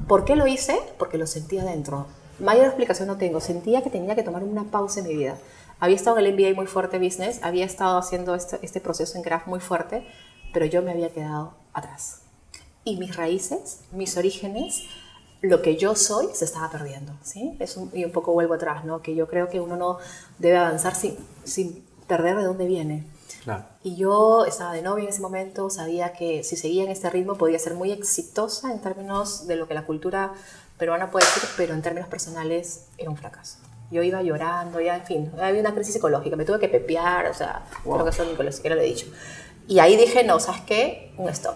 [0.08, 0.78] ¿por qué lo hice?
[0.98, 2.08] Porque lo sentía dentro.
[2.40, 3.40] Mayor explicación no tengo.
[3.40, 5.38] Sentía que tenía que tomar una pausa en mi vida
[5.82, 9.24] había estado en el MBA muy fuerte business, había estado haciendo este, este proceso en
[9.24, 10.08] Craft muy fuerte,
[10.54, 12.22] pero yo me había quedado atrás.
[12.84, 14.84] Y mis raíces, mis orígenes,
[15.42, 17.58] lo que yo soy se estaba perdiendo, ¿sí?
[17.60, 19.02] Es un, y un poco vuelvo atrás, ¿no?
[19.02, 19.98] Que yo creo que uno no
[20.38, 23.08] debe avanzar sin, sin perder de dónde viene.
[23.44, 23.66] Claro.
[23.82, 27.40] Y yo estaba de novia en ese momento, sabía que si seguía en este ritmo
[27.40, 30.34] podía ser muy exitosa en términos de lo que la cultura
[30.78, 33.58] peruana puede decir, pero en términos personales era un fracaso.
[33.92, 37.34] Yo iba llorando, ya, en fin, había una crisis psicológica, me tuve que pepear, o
[37.34, 39.08] sea, creo que eso ni siquiera lo he dicho.
[39.68, 41.14] Y ahí dije, no, ¿sabes qué?
[41.18, 41.56] Un stop.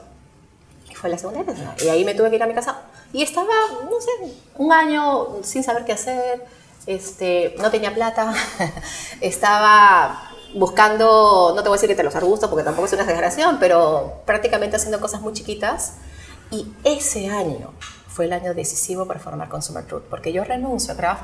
[0.89, 1.57] Y fue la segunda vez.
[1.83, 2.81] Y ahí me tuve que ir a mi casa.
[3.13, 3.53] Y estaba,
[3.89, 4.11] no sé,
[4.57, 6.45] un año sin saber qué hacer,
[6.85, 8.33] este, no tenía plata,
[9.21, 13.03] estaba buscando, no te voy a decir que te los arbustos porque tampoco es una
[13.03, 15.93] exageración, pero prácticamente haciendo cosas muy chiquitas.
[16.51, 17.73] Y ese año
[18.07, 21.23] fue el año decisivo para formar Consumer Truth, porque yo renuncio a Craft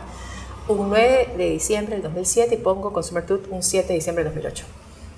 [0.73, 4.33] un 9 de diciembre del 2007 y pongo Consumer Truth un 7 de diciembre del
[4.33, 4.65] 2008.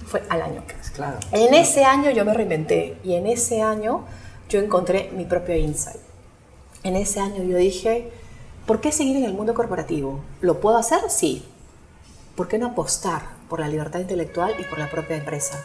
[0.06, 0.63] Fue al año.
[0.96, 1.18] Claro.
[1.32, 4.06] En ese año yo me reinventé y en ese año
[4.50, 6.02] yo encontré mi propio insight.
[6.84, 8.12] En ese año yo dije,
[8.66, 10.20] ¿por qué seguir en el mundo corporativo?
[10.42, 11.00] ¿Lo puedo hacer?
[11.10, 11.46] Sí.
[12.36, 15.63] ¿Por qué no apostar por la libertad intelectual y por la propia empresa?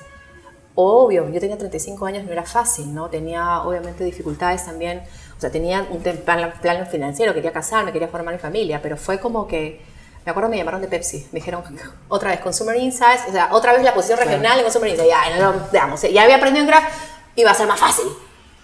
[0.74, 3.08] Obvio, yo tenía 35 años, no era fácil, ¿no?
[3.10, 5.02] Tenía obviamente dificultades también
[5.38, 6.52] o sea, tenía un plan,
[6.90, 9.80] financiero, quería casarme, quería formar mi familia, pero fue como que,
[10.24, 11.62] me acuerdo me llamaron de Pepsi, me dijeron
[12.08, 15.38] otra vez Consumer Insights, o sea, otra vez la posición regional en Consumer Insights, ya,
[15.38, 16.92] no, veamos, ya había aprendido en Graph,
[17.36, 18.06] iba a ser más fácil.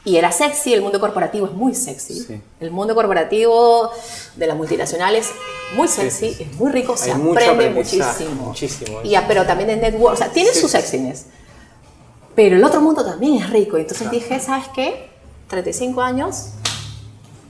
[0.07, 2.43] Y era sexy, el mundo corporativo es muy sexy.
[2.61, 3.91] El mundo corporativo
[4.37, 5.31] de las multinacionales
[5.77, 8.49] muy sexy, es muy rico, se aprende muchísimo.
[8.49, 11.25] muchísimo y, pero también de network, o sea, tiene su sexiness.
[12.35, 13.79] Pero el otro mundo también es rico.
[13.79, 15.09] Entonces dije, ¿sabes qué?
[15.49, 16.51] 35 años,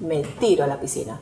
[0.00, 1.20] me tiro a la piscina.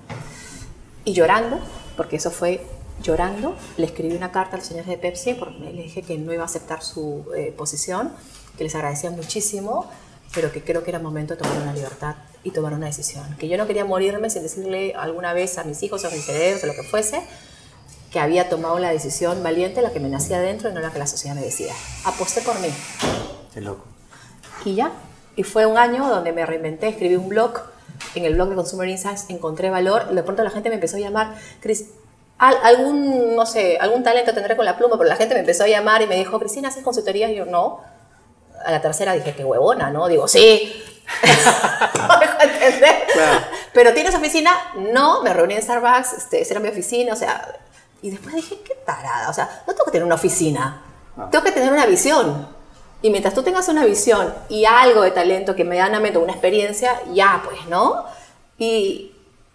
[1.04, 1.58] Y llorando,
[1.96, 2.64] porque eso fue
[3.02, 6.32] llorando, le escribí una carta a los señores de Pepsi porque le dije que no
[6.32, 8.12] iba a aceptar su eh, posición,
[8.56, 9.90] que les agradecía muchísimo,
[10.34, 13.36] pero que creo que era momento de tomar una libertad y tomar una decisión.
[13.38, 16.62] Que yo no quería morirme sin decirle alguna vez a mis hijos, a mis herederos,
[16.64, 17.22] o lo que fuese,
[18.10, 20.98] que había tomado la decisión valiente, la que me nacía dentro y no la que
[20.98, 21.74] la sociedad me decía.
[22.04, 22.68] Aposté por mí.
[23.52, 23.84] Qué loco.
[24.64, 24.92] Y ya.
[25.34, 27.71] Y fue un año donde me reinventé, escribí un blog.
[28.14, 31.00] En el blog de Consumer Insights encontré valor de pronto la gente me empezó a
[31.00, 31.86] llamar, Cris,
[32.38, 35.68] algún, no sé, algún talento tendré con la pluma, pero la gente me empezó a
[35.68, 37.30] llamar y me dijo, Cristina, ¿haces consultorías?
[37.30, 37.80] Y yo, no.
[38.64, 40.08] A la tercera dije, qué huevona, ¿no?
[40.08, 40.72] Digo, sí.
[42.42, 42.94] entender.
[43.72, 44.50] Pero ¿tienes oficina?
[44.92, 47.60] No, me reuní en Starbucks, este, esa era mi oficina, o sea,
[48.02, 50.82] y después dije, qué tarada, o sea, no tengo que tener una oficina,
[51.16, 51.28] ah.
[51.30, 52.61] tengo que tener una visión.
[53.02, 57.42] Y mientras tú tengas una visión y algo de talento que medianamente, una experiencia, ya
[57.44, 58.04] pues, ¿no?
[58.58, 59.12] Y,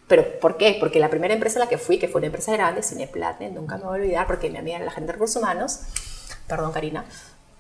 [0.07, 0.77] ¿Pero por qué?
[0.79, 3.77] Porque la primera empresa a la que fui, que fue una empresa grande, Cineplatne, nunca
[3.77, 5.79] me voy a olvidar, porque mi amiga la gente de recursos humanos,
[6.47, 7.05] perdón Karina,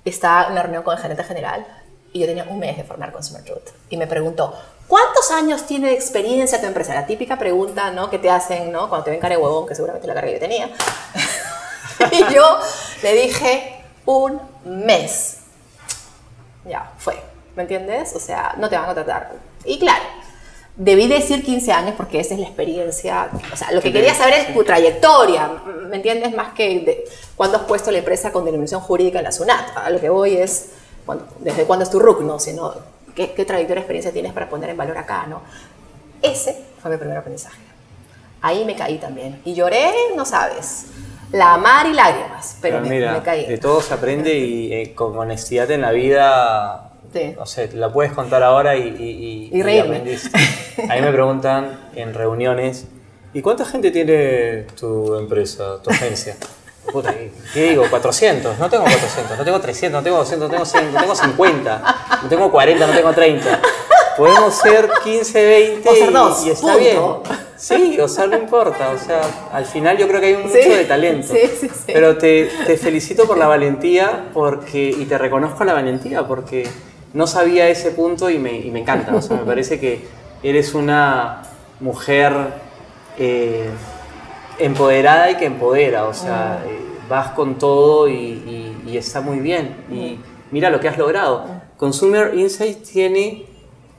[0.05, 1.65] estaba en la reunión con el gerente general
[2.13, 3.69] y yo tenía un mes de formar Consumer Truth.
[3.89, 4.53] Y me preguntó,
[4.87, 6.93] ¿cuántos años tiene de experiencia tu empresa?
[6.93, 8.09] La típica pregunta ¿no?
[8.09, 8.87] que te hacen ¿no?
[8.87, 10.69] cuando te ven cara de huevón, que seguramente la que yo tenía.
[12.11, 12.59] y yo
[13.03, 15.36] le dije, un mes.
[16.67, 17.15] Ya, fue.
[17.55, 18.13] ¿Me entiendes?
[18.15, 19.31] O sea, no te van a contratar.
[19.65, 20.03] Y claro,
[20.75, 23.29] debí decir 15 años porque esa es la experiencia.
[23.51, 25.51] O sea, lo que quería saber es tu trayectoria.
[25.89, 26.35] ¿Me entiendes?
[26.35, 29.75] Más que de, cuándo has puesto la empresa con denominación jurídica en la SUNAT.
[29.75, 30.69] A lo que voy es
[31.39, 32.39] desde cuándo es tu RUC, ¿no?
[32.39, 32.73] Sino
[33.15, 35.41] qué, qué trayectoria, experiencia tienes para poner en valor acá, ¿no?
[36.21, 37.57] Ese fue mi primer aprendizaje.
[38.41, 39.41] Ahí me caí también.
[39.45, 40.85] Y lloré, no sabes.
[41.31, 43.45] La mar y lágrimas, pero, me, caí.
[43.45, 47.33] De todo se aprende y eh, con honestidad en la vida, sí.
[47.37, 49.97] no sé, la puedes contar ahora y, y, y, reírme.
[50.89, 52.85] A mí me preguntan en reuniones,
[53.33, 56.37] ¿y cuánta gente tiene tu empresa, tu agencia?
[56.91, 57.13] Puta,
[57.53, 57.83] ¿qué digo?
[57.89, 58.57] 400.
[58.59, 61.95] No tengo 400, no tengo 300, no tengo 200, no tengo 100, no tengo 50,
[62.23, 63.61] no tengo 40, no tengo 30.
[64.17, 65.89] Podemos ser 15, 20
[66.45, 66.97] y, está bien.
[67.57, 68.91] Sí, o sea, no importa.
[68.91, 71.33] O sea, al final yo creo que hay un mucho de talento.
[71.33, 71.91] Sí, sí, sí.
[71.91, 76.67] Pero te, te, felicito por la valentía porque, y te reconozco la valentía porque
[77.13, 79.15] no sabía ese punto y me, y me encanta.
[79.15, 80.01] O sea, me parece que
[80.43, 81.43] eres una
[81.79, 82.33] mujer...
[83.17, 83.69] Eh,
[84.59, 86.69] empoderada y que empodera, o sea, mm.
[86.69, 89.75] eh, vas con todo y, está muy bien.
[89.91, 90.23] Y mm.
[90.51, 91.45] mira lo que has logrado.
[91.77, 93.45] Consumer Insights tiene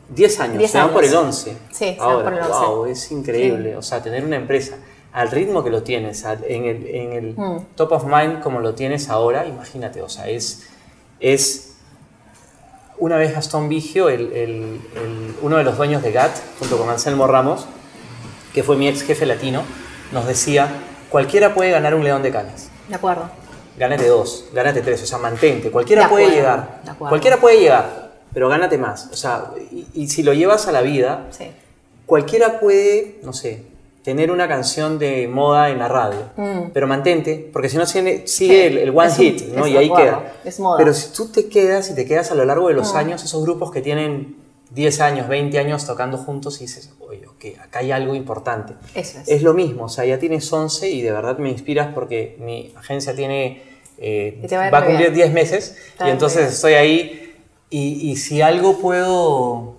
[0.09, 1.57] 10 años, se van por el 11.
[1.71, 2.53] Sí, se van por el 11.
[2.53, 3.77] Wow, es increíble.
[3.77, 4.77] O sea, tener una empresa
[5.12, 7.37] al ritmo que lo tienes, en el, en el
[7.75, 10.68] top of mind como lo tienes ahora, imagínate, o sea, es,
[11.18, 11.77] es
[12.99, 14.81] una vez Gastón Vigio, el, el,
[15.42, 17.66] uno de los dueños de GAT, junto con Anselmo Ramos,
[18.53, 19.62] que fue mi ex jefe latino,
[20.12, 20.68] nos decía,
[21.09, 22.68] cualquiera puede ganar un león de canas.
[22.88, 23.29] De acuerdo.
[23.79, 25.71] Gánate dos, gánate tres, o sea, mantente.
[25.71, 26.83] Cualquiera puede llegar.
[26.99, 29.09] Cualquiera puede llegar, pero gánate más.
[29.12, 29.53] O sea,
[29.95, 31.29] y, si lo llevas a la vida,
[32.07, 33.62] cualquiera puede, no sé,
[34.09, 36.71] tener una canción de moda en la radio, mm.
[36.73, 38.25] pero mantente, porque si no sigue,
[38.83, 39.67] el, one hit, ¿no?
[39.67, 40.33] y ahí queda.
[40.79, 42.97] Pero si tú te quedas y te quedas a lo largo de los mm.
[42.97, 44.37] años, esos grupos que tienen
[44.71, 48.75] 10 años, 20 años tocando juntos y dices, oye, ok, acá hay algo importante.
[48.95, 49.29] Eso es.
[49.29, 52.73] es lo mismo, o sea, ya tienes 11 y de verdad me inspiras porque mi
[52.77, 53.62] agencia tiene,
[53.99, 57.28] eh, va a cumplir 10 meses y entonces estoy ahí
[57.70, 59.76] y, y, si algo puedo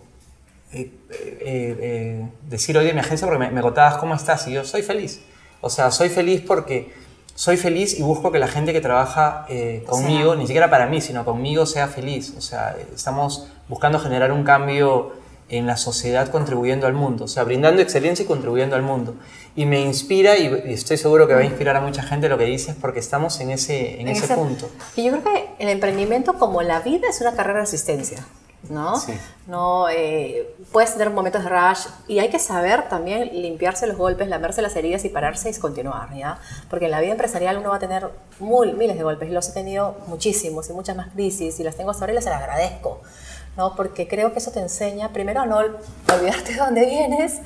[0.71, 4.63] eh, eh, decir hoy de mi agencia, porque me, me contabas cómo estás y yo
[4.65, 5.21] soy feliz.
[5.61, 6.93] O sea, soy feliz porque
[7.39, 10.99] soy feliz y busco que la gente que trabaja eh, conmigo, ni siquiera para mí,
[10.99, 12.33] sino conmigo, sea feliz.
[12.37, 15.13] O sea, estamos buscando generar un cambio
[15.49, 19.15] en la sociedad contribuyendo al mundo, o sea, brindando excelencia y contribuyendo al mundo.
[19.55, 22.45] Y me inspira y, estoy seguro que va a inspirar a mucha gente lo que
[22.45, 24.69] dices porque estamos en ese, en, ese punto.
[24.95, 28.25] Y yo creo que el emprendimiento como la vida es una carrera de asistencia.
[28.67, 29.01] ¿no?
[29.47, 34.27] No, eh, puedes tener momentos de rush y hay que saber también limpiarse los golpes,
[34.27, 36.39] lamerse las heridas y pararse y continuar, ¿ya?
[36.69, 38.09] Porque en la vida empresarial uno va a tener
[38.39, 41.75] mil, miles de golpes y los he tenido muchísimos y muchas más crisis y las
[41.75, 43.01] tengo hasta ahora y les agradezco.
[43.57, 43.75] ¿No?
[43.75, 47.39] Porque creo que eso te enseña, primero, a no olvidarte de dónde vienes,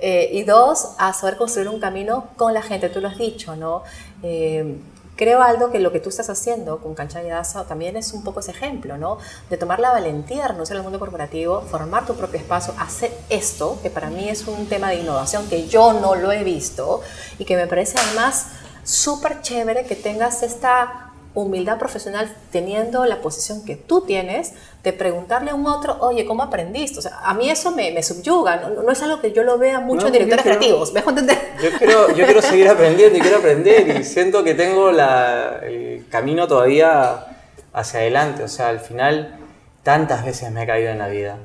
[0.00, 3.56] eh, y dos, a saber construir un camino con la gente, tú lo has dicho,
[3.56, 3.82] ¿no?
[4.22, 4.78] Eh,
[5.16, 8.22] Creo, Aldo, que lo que tú estás haciendo con Cancha y Daza también es un
[8.22, 9.16] poco ese ejemplo, ¿no?
[9.48, 13.78] De tomar la valentía de renunciar al mundo corporativo, formar tu propio espacio, hacer esto,
[13.82, 17.00] que para mí es un tema de innovación que yo no lo he visto
[17.38, 18.48] y que me parece además
[18.84, 21.05] súper chévere que tengas esta
[21.36, 26.42] humildad profesional teniendo la posición que tú tienes de preguntarle a un otro, oye, ¿cómo
[26.42, 26.98] aprendiste?
[26.98, 29.58] O sea, a mí eso me, me subyuga, no, no, es algo que yo lo
[29.58, 31.38] vea mucho en directores creativos, ¿me dejo entender?
[31.62, 36.06] Yo quiero, yo quiero seguir aprendiendo y quiero aprender y siento que tengo la, el
[36.08, 37.26] camino todavía
[37.74, 39.36] hacia adelante, o sea, al final
[39.82, 41.36] tantas veces me he caído en la vida,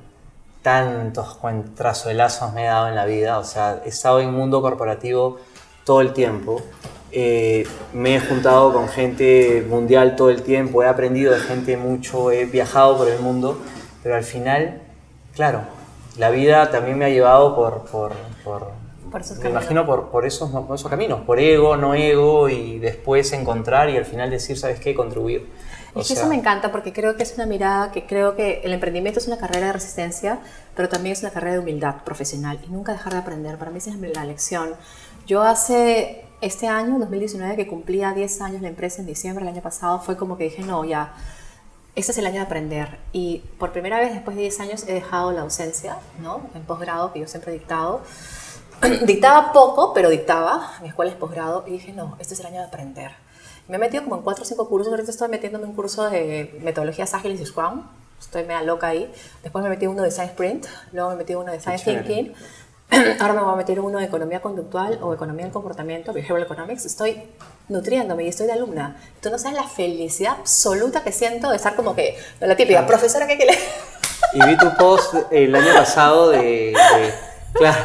[0.61, 1.37] tantos
[1.75, 5.37] trazuelazos me he dado en la vida, o sea, he estado en un mundo corporativo
[5.83, 6.61] todo el tiempo
[7.11, 12.31] eh, me he juntado con gente mundial todo el tiempo, he aprendido de gente mucho,
[12.31, 13.59] he viajado por el mundo,
[14.03, 14.81] pero al final,
[15.35, 15.61] claro,
[16.17, 18.81] la vida también me ha llevado por, por, por
[19.43, 23.89] me imagino por, por, esos, por esos caminos, por ego, no ego, y después encontrar
[23.89, 24.95] y al final decir, ¿sabes qué?
[24.95, 25.49] Contribuir.
[25.95, 28.71] Es que eso me encanta porque creo que es una mirada que creo que el
[28.71, 30.39] emprendimiento es una carrera de resistencia,
[30.73, 33.57] pero también es una carrera de humildad profesional y nunca dejar de aprender.
[33.57, 34.69] Para mí esa es la lección.
[35.27, 39.61] Yo hace este año, 2019, que cumplía 10 años la empresa en diciembre del año
[39.61, 41.13] pasado, fue como que dije, no, ya,
[41.95, 42.99] este es el año de aprender.
[43.11, 46.41] Y por primera vez después de 10 años he dejado la ausencia, ¿no?
[46.55, 48.01] En posgrado, que yo siempre he dictado.
[49.05, 50.73] dictaba poco, pero dictaba.
[50.81, 51.65] Mi escuela es posgrado.
[51.67, 53.11] Y dije, no, este es el año de aprender.
[53.67, 54.91] Me he metido como en 4 o 5 cursos.
[54.91, 57.83] Ahorita estoy metiéndome en un curso de metodologías ágiles y Scrum.
[58.19, 59.11] Estoy media loca ahí.
[59.43, 60.65] Después me metí uno de Science Sprint.
[60.93, 62.33] Luego me metí uno de Science Thinking.
[63.19, 66.85] ahora me voy a meter uno de economía conductual o economía del comportamiento, behavioral economics,
[66.85, 67.23] estoy
[67.69, 68.97] nutriéndome y estoy de alumna.
[69.21, 73.27] Tú no sabes la felicidad absoluta que siento de estar como que, la típica, profesora
[73.27, 73.57] que, que le...
[74.33, 76.73] Y vi tu post el año pasado de,
[77.53, 77.79] claro,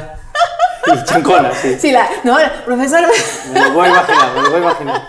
[0.87, 1.79] y chancona, sí.
[1.79, 3.09] Sí, la, no, profesora...
[3.53, 5.03] Me lo puedo imaginar, me lo puedo imaginar.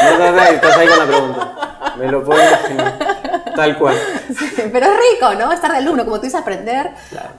[0.00, 1.94] No, no, no, estás ahí con la pregunta.
[1.98, 3.19] Me lo puedo imaginar.
[3.54, 3.96] Tal cual.
[4.72, 5.52] pero es rico, ¿no?
[5.52, 6.90] Estar de alumno, como tú dices, aprender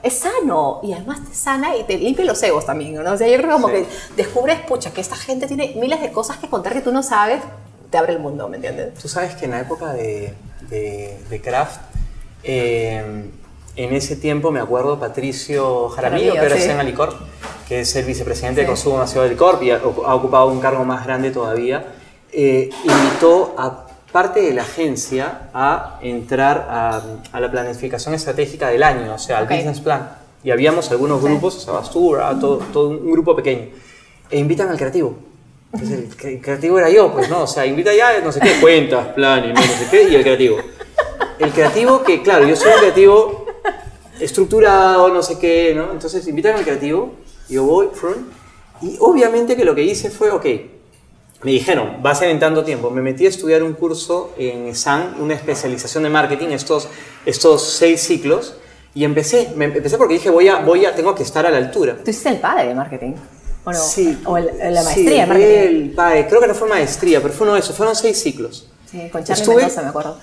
[0.02, 3.12] es sano y además te sana y te limpia los egos también, ¿no?
[3.12, 6.38] O sea, yo creo como que descubres, pucha, que esta gente tiene miles de cosas
[6.38, 7.40] que contar que tú no sabes,
[7.90, 8.94] te abre el mundo, ¿me entiendes?
[8.94, 10.34] Tú sabes que en la época de,
[10.68, 11.80] de, Craft,
[12.42, 13.30] eh,
[13.76, 16.96] en ese tiempo me acuerdo Patricio Jaramillo, que ahora está en
[17.68, 21.04] que es el vicepresidente de consumo masivo de Alicor y ha, ocupado un cargo más
[21.06, 21.86] grande todavía,
[22.32, 29.14] eh, invitó a parte de la agencia a entrar a, la planificación estratégica del año,
[29.14, 30.16] o sea, al business plan.
[30.44, 33.68] Y habíamos algunos grupos, o sea, Bastura, todo, todo un grupo pequeño.
[34.30, 35.16] E invitan al creativo.
[35.72, 37.44] Entonces, el creativo era yo, pues, ¿no?
[37.44, 40.58] O sea, invita ya, no sé qué, cuentas, planes, no, sé qué, y el creativo.
[41.38, 43.46] El creativo que, claro, yo soy un creativo
[44.20, 45.90] estructurado, no sé qué, ¿no?
[45.90, 47.14] Entonces, invitan al creativo,
[47.48, 48.26] yo voy, front,
[48.82, 50.46] y obviamente que lo que hice fue, ok,
[51.42, 52.90] me dijeron, vas a en tanto tiempo.
[52.90, 56.88] Me metí a estudiar un curso en SAN, una especialización de marketing, estos,
[57.26, 58.54] estos seis ciclos,
[58.94, 61.56] y empecé, me, empecé porque dije, voy a, voy a, tengo que estar a la
[61.56, 61.96] altura.
[62.04, 63.12] ¿Tú hiciste el padre de marketing?
[63.64, 64.18] ¿O Sí.
[64.24, 65.58] ¿O la maestría sí, de marketing?
[65.58, 68.68] el padre, creo que no fue maestría, pero fue uno de esos, fueron seis ciclos.
[68.90, 70.18] Sí, con Charlie Estuve, Mendoza, me acuerdo.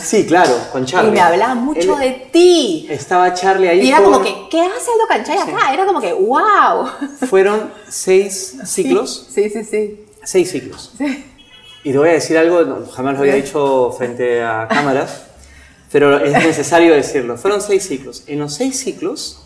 [0.00, 1.08] sí, claro, con Charlie.
[1.10, 2.86] Y me hablaba mucho de ti.
[2.88, 3.80] Estaba Charlie ahí.
[3.80, 5.74] Y era como que, ¿qué hace Aldo Canchay acá?
[5.74, 6.86] Era como que, wow.
[7.28, 9.26] Fueron seis ciclos.
[9.28, 10.01] Sí, sí, sí.
[10.24, 10.92] Seis ciclos.
[10.96, 11.26] Sí.
[11.84, 15.24] Y te voy a decir algo, jamás lo había dicho frente a cámaras,
[15.90, 17.36] pero es necesario decirlo.
[17.36, 18.22] Fueron seis ciclos.
[18.28, 19.42] En los seis ciclos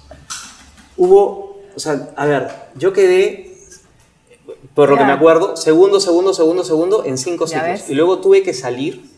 [0.99, 3.57] hubo, o sea, a ver, yo quedé,
[4.75, 7.89] por lo que me acuerdo, segundo, segundo, segundo, segundo en cinco ciclos.
[7.89, 9.11] Y luego tuve que salir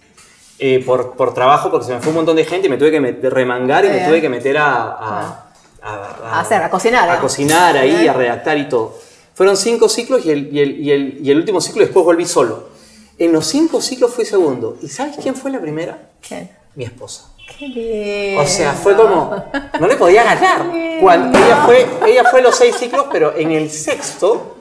[0.60, 2.92] eh, por, por, trabajo porque se me fue un montón de gente y me tuve
[2.92, 5.50] que remangar y me tuve que meter a, a,
[5.82, 7.10] a, hacer, a cocinar.
[7.10, 9.07] A cocinar ahí, a redactar y todo.
[9.38, 12.26] Fueron cinco ciclos y el, y el, y el, y el último ciclo después volví
[12.26, 12.70] solo.
[13.18, 14.76] En los cinco ciclos fui segundo.
[14.82, 16.08] ¿Y sabes quién fue la primera?
[16.26, 16.50] ¿Quién?
[16.74, 17.26] Mi esposa.
[17.56, 18.36] Qué bien.
[18.40, 19.44] O sea, fue como.
[19.78, 20.66] No le podía ganar.
[21.00, 24.56] Cuando ella fue, ella fue los seis ciclos, pero en el sexto,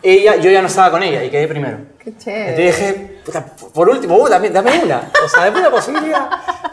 [0.00, 1.78] ella, yo ya no estaba con ella y quedé primero.
[1.98, 2.68] Qué chévere.
[2.68, 3.42] Entonces dije,
[3.74, 5.10] por último, uh, dame, dame, una.
[5.24, 6.30] O sea, dame una posibilidad.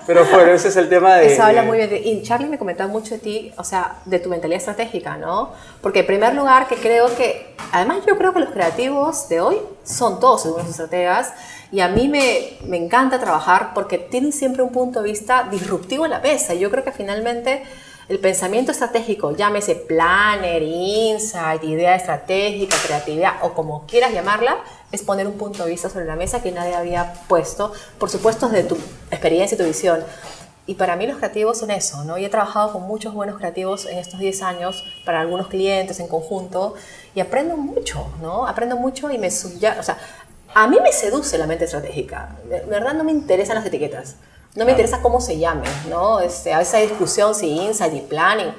[0.09, 1.31] Pero bueno, ese es el tema de...
[1.31, 1.87] Eso habla muy bien.
[1.87, 5.51] De, y Charlie me comentaba mucho de ti, o sea, de tu mentalidad estratégica, ¿no?
[5.81, 7.53] Porque en primer lugar, que creo que...
[7.71, 11.31] Además, yo creo que los creativos de hoy son todos unos estrategas.
[11.71, 16.05] Y a mí me, me encanta trabajar porque tienen siempre un punto de vista disruptivo
[16.05, 16.55] en la mesa.
[16.55, 17.61] Y yo creo que finalmente
[18.07, 24.57] el pensamiento estratégico, llámese planner, insight, idea estratégica, creatividad o como quieras llamarla,
[24.91, 28.49] es poner un punto de vista sobre la mesa que nadie había puesto, por supuesto
[28.49, 28.77] desde tu
[29.11, 30.03] experiencia y tu visión.
[30.65, 32.17] Y para mí los creativos son eso, ¿no?
[32.19, 36.07] Y he trabajado con muchos buenos creativos en estos 10 años, para algunos clientes en
[36.07, 36.75] conjunto,
[37.15, 38.47] y aprendo mucho, ¿no?
[38.47, 39.97] Aprendo mucho y me subya, o sea,
[40.53, 42.35] a mí me seduce la mente estratégica.
[42.47, 44.15] De verdad no me interesan las etiquetas.
[44.55, 46.19] No me interesa cómo se llame, ¿no?
[46.19, 48.51] Este, a veces hay discusión si insight y planning,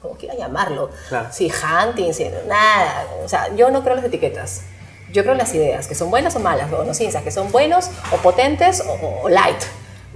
[0.00, 0.90] como quiera llamarlo.
[1.30, 3.06] Si hunting, si nada.
[3.24, 4.62] O sea, yo no creo en las etiquetas.
[5.12, 7.52] Yo creo en las ideas, que son buenas o malas, o no ciencias, que son
[7.52, 9.60] buenos o potentes o, o light.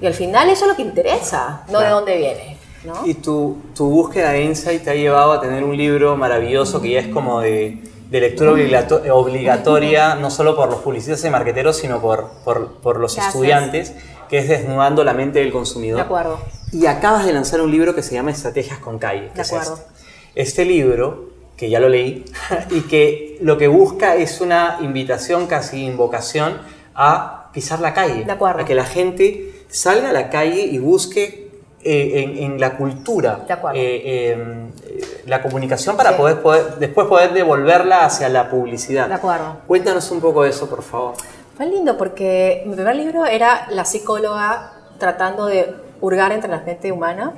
[0.00, 2.56] Y al final eso es lo que interesa, no de dónde viene.
[2.84, 3.06] ¿no?
[3.06, 6.90] Y tu, tu búsqueda de insight te ha llevado a tener un libro maravilloso que
[6.92, 7.78] ya es como de,
[8.10, 12.98] de lectura obligato- obligatoria, no solo por los publicistas y marqueteros, sino por, por, por
[12.98, 13.34] los Gracias.
[13.34, 13.92] estudiantes,
[14.28, 15.96] que es Desnudando la mente del consumidor.
[15.96, 16.38] De acuerdo.
[16.72, 19.28] Y acabas de lanzar un libro que se llama Estrategias con Calle.
[19.28, 19.74] que De es acuerdo.
[19.74, 19.96] este.
[20.34, 22.24] Este libro, que ya lo leí,
[22.70, 26.58] y que lo que busca es una invitación, casi invocación,
[26.94, 28.24] a pisar la calle.
[28.24, 28.62] De acuerdo.
[28.62, 31.46] A que la gente salga a la calle y busque
[31.82, 33.78] eh, en, en la cultura De acuerdo.
[33.78, 36.16] eh, eh, eh, la comunicación para Sí.
[36.16, 39.08] poder, poder- después poder devolverla hacia la publicidad.
[39.08, 39.58] De acuerdo.
[39.66, 41.14] Cuéntanos un poco de eso, por favor.
[41.56, 46.90] Fue lindo porque mi primer libro era la psicóloga tratando de hurgar entre la mente
[46.92, 47.34] humana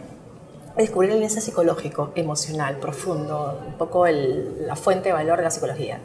[0.82, 6.00] descubrir el lenguaje psicológico, emocional, profundo, un poco la fuente de valor de la psicología.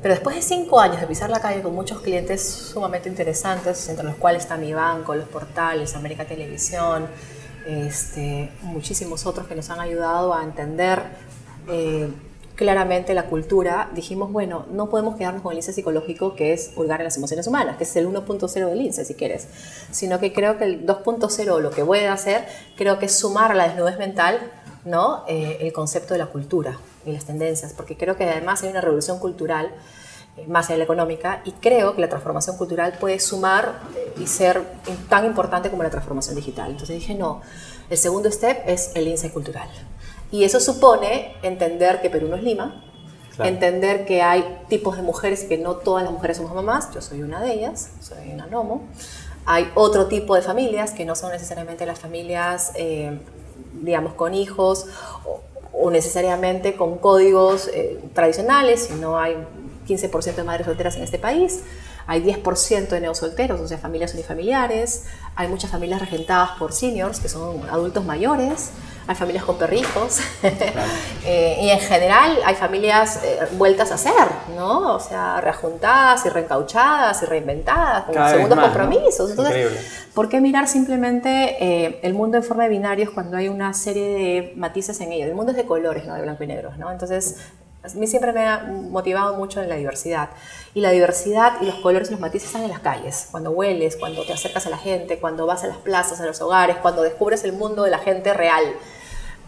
[0.00, 4.04] Pero después de cinco años de pisar la calle con muchos clientes sumamente interesantes, entre
[4.04, 7.06] los cuales está mi banco, los portales, América Televisión,
[7.66, 11.02] este, muchísimos otros que nos han ayudado a entender
[11.68, 12.08] eh,
[12.58, 17.00] claramente la cultura, dijimos, bueno, no podemos quedarnos con el INSE psicológico, que es hurgar
[17.00, 19.46] en las emociones humanas, que es el 1.0 del INSE, si quieres,
[19.92, 22.44] sino que creo que el 2.0 lo que puede hacer,
[22.76, 24.40] creo que es sumar a la desnudez mental
[24.84, 25.24] ¿no?
[25.28, 28.80] Eh, el concepto de la cultura y las tendencias, porque creo que además hay una
[28.80, 29.70] revolución cultural
[30.36, 34.14] eh, más allá de la económica, y creo que la transformación cultural puede sumar eh,
[34.18, 34.62] y ser
[35.08, 36.72] tan importante como la transformación digital.
[36.72, 37.40] Entonces dije, no,
[37.88, 39.68] el segundo step es el insight cultural.
[40.30, 42.84] Y eso supone entender que Perú no es Lima,
[43.34, 43.50] Claro.
[43.50, 47.22] entender que hay tipos de mujeres que no todas las mujeres somos mamás, yo soy
[47.22, 48.82] una de ellas, soy una nomo.
[49.46, 53.16] Hay otro tipo de familias que no son necesariamente las familias, eh,
[53.80, 54.86] digamos, con hijos
[55.24, 55.40] o,
[55.72, 59.36] o necesariamente con códigos eh, tradicionales, sino hay
[59.86, 61.62] 15% de madres solteras en este país,
[62.06, 65.04] hay 10% de neosolteros, o sea, familias unifamiliares,
[65.36, 68.70] hay muchas familias regentadas por seniors, que son adultos mayores,
[69.08, 70.20] hay familias con perrijos,
[71.24, 74.12] eh, y en general hay familias eh, vueltas a ser,
[74.54, 74.94] ¿no?
[74.94, 78.74] O sea, reajuntadas y reencauchadas y reinventadas, con Cada segundos más, ¿no?
[78.74, 79.30] compromisos.
[79.30, 79.80] Entonces, Increíble.
[80.12, 84.08] ¿por qué mirar simplemente eh, el mundo en forma de binarios cuando hay una serie
[84.08, 85.24] de matices en ello?
[85.24, 86.92] El mundo es de colores, no de blanco y negro, ¿no?
[86.92, 87.36] Entonces,
[87.82, 90.28] a mí siempre me ha motivado mucho en la diversidad.
[90.74, 93.96] Y la diversidad y los colores y los matices están en las calles, cuando hueles,
[93.96, 97.00] cuando te acercas a la gente, cuando vas a las plazas, a los hogares, cuando
[97.00, 98.64] descubres el mundo de la gente real,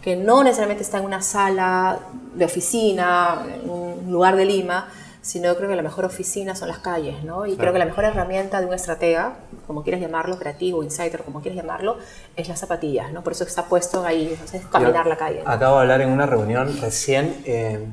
[0.03, 1.99] que no necesariamente está en una sala
[2.35, 4.89] de oficina, en un lugar de Lima,
[5.23, 7.45] sino creo que la mejor oficina son las calles, ¿no?
[7.45, 9.35] Y creo que la mejor herramienta de un estratega,
[9.67, 11.99] como quieras llamarlo, creativo, insider, como quieras llamarlo,
[12.37, 13.23] es las zapatillas, ¿no?
[13.23, 15.43] Por eso está puesto ahí, entonces, caminar Yo la calle.
[15.45, 15.51] ¿no?
[15.51, 17.85] Acabo de hablar en una reunión recién eh,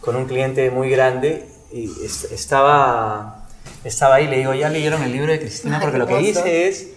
[0.00, 3.46] con un cliente muy grande y es- estaba,
[3.84, 6.16] estaba ahí, le digo, ya leyeron el libro de Cristina Ay, porque qué lo que
[6.16, 6.92] dice es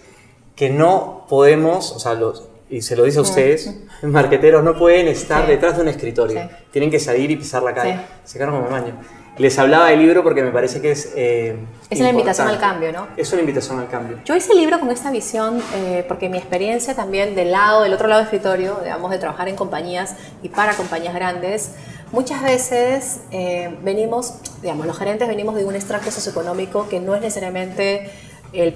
[0.56, 5.08] que no podemos, o sea, los, y se lo dice a ustedes, marqueteros no pueden
[5.08, 5.50] estar Sí.
[5.50, 6.48] detrás de un escritorio, Sí.
[6.72, 8.00] tienen que salir y pisar la calle.
[8.24, 8.94] Se quedaron como el baño.
[9.38, 11.12] Les hablaba del libro porque me parece que es...
[11.16, 11.56] eh,
[11.88, 13.06] Es una invitación al cambio, ¿no?
[13.16, 14.18] Es una invitación al cambio.
[14.24, 17.94] Yo hice el libro con esta visión eh, porque mi experiencia también del lado, del
[17.94, 21.70] otro lado del escritorio, digamos, de trabajar en compañías y para compañías grandes,
[22.12, 27.22] muchas veces eh, venimos, digamos, los gerentes venimos de un extracto socioeconómico que no es
[27.22, 28.10] necesariamente
[28.52, 28.74] el,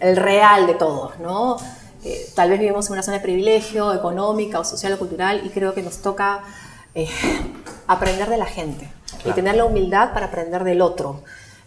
[0.00, 1.58] el real de todos, ¿no?
[2.04, 5.50] Eh, tal vez vivimos en una zona de privilegio económica o social o cultural y
[5.50, 6.40] creo que nos toca
[6.94, 7.08] eh,
[7.86, 9.34] aprender de la gente y Claro.
[9.36, 11.22] tener la humildad para aprender del otro.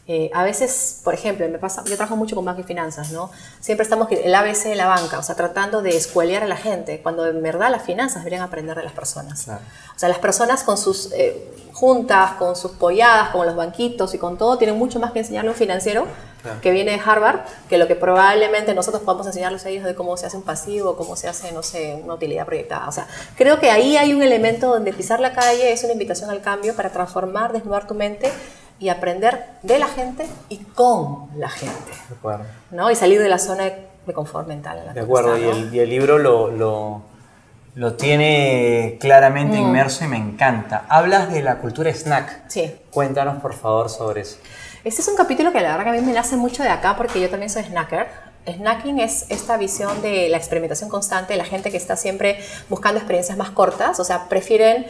[0.08, 3.32] Eh, a veces, por ejemplo, me pasa, yo trabajo mucho con banca y finanzas, ¿no?
[3.60, 7.02] Siempre estamos el ABC de la banca, o sea, tratando de escuelear a la gente,
[7.02, 9.44] cuando en verdad las finanzas deberían aprender de las personas.
[9.46, 9.62] Claro.
[9.96, 14.20] O sea, las personas con sus eh, juntas, con sus polladas, con los banquitos y
[14.20, 16.06] con todo, tienen mucho más que enseñarle a un financiero
[16.62, 20.16] Que viene de Harvard que lo que probablemente nosotros podamos enseñarles a ellos de cómo
[20.18, 22.88] se hace un pasivo, cómo se hace, no sé, una utilidad proyectada.
[22.88, 26.30] O sea, creo que ahí hay un elemento donde pisar la calle es una invitación
[26.30, 28.32] al cambio para transformar, desnudar tu mente
[28.80, 32.44] y aprender de la gente y con la gente, De acuerdo.
[32.72, 32.92] ¿no?
[32.92, 34.80] Y salir de la zona de confort mental.
[34.80, 37.02] en la De acuerdo, está, y, el, y el libro lo, lo,
[37.76, 39.62] lo tiene claramente Mm.
[39.62, 40.86] inmerso y me encanta.
[40.90, 42.44] Hablas de la cultura snack.
[42.50, 42.76] Sí.
[42.92, 44.38] Cuéntanos, por favor, sobre eso.
[44.86, 46.96] Este es un capítulo que la verdad que a mí me nace mucho de acá
[46.96, 48.06] porque yo también soy snacker.
[48.48, 52.38] Snacking es esta visión de la experimentación constante de la gente que está siempre
[52.70, 54.86] buscando experiencias más cortas, o sea, prefieren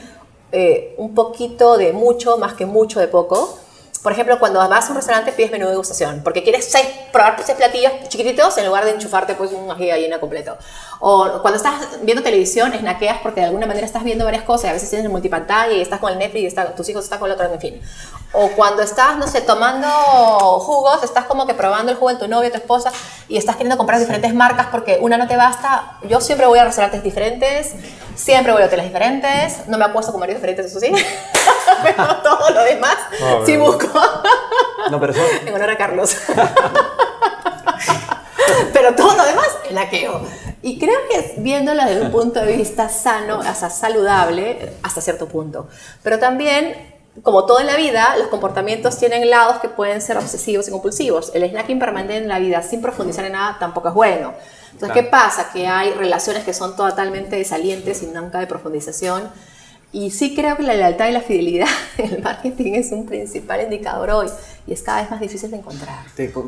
[0.52, 3.58] eh, un poquito de mucho más que mucho de poco.
[4.04, 7.42] Por ejemplo, cuando vas a un restaurante pides menú de degustación, porque quieres seis, probar
[7.46, 10.58] seis platillos chiquititos en lugar de enchufarte pues un ají gallina completo.
[11.00, 14.74] O cuando estás viendo televisión, snackeas porque de alguna manera estás viendo varias cosas, a
[14.74, 17.30] veces tienes el multipantalla y estás con el Netflix y está, tus hijos están con
[17.30, 17.82] el otro, en fin.
[18.32, 19.88] O cuando estás, no sé, tomando
[20.60, 22.92] jugos, estás como que probando el jugo de tu novio, tu esposa,
[23.28, 25.98] y estás queriendo comprar diferentes marcas porque una no te basta.
[26.04, 27.74] Yo siempre voy a restaurantes diferentes,
[28.16, 30.92] siempre voy a hoteles diferentes, no me apuesto con maridos diferentes, eso sí,
[31.84, 32.98] pero todo lo demás
[33.46, 33.88] sí busco.
[34.92, 35.14] No, pero
[35.46, 36.16] En honor a Carlos.
[38.74, 40.22] pero todo lo demás, laqueo.
[40.62, 45.68] Y creo que viéndolo desde un punto de vista sano, hasta saludable, hasta cierto punto.
[46.02, 50.68] Pero también como todo en la vida, los comportamientos tienen lados que pueden ser obsesivos
[50.68, 51.32] y compulsivos.
[51.34, 54.34] El snacking permanente en la vida sin profundizar en nada tampoco es bueno.
[54.74, 55.50] Entonces, ¿qué pasa?
[55.54, 59.30] Que hay relaciones que son totalmente desalientes sin nunca de profundización.
[59.96, 63.62] Y sí creo que la lealtad y la fidelidad en el marketing es un principal
[63.62, 64.28] indicador hoy
[64.68, 66.00] y es cada vez más difícil de encontrar.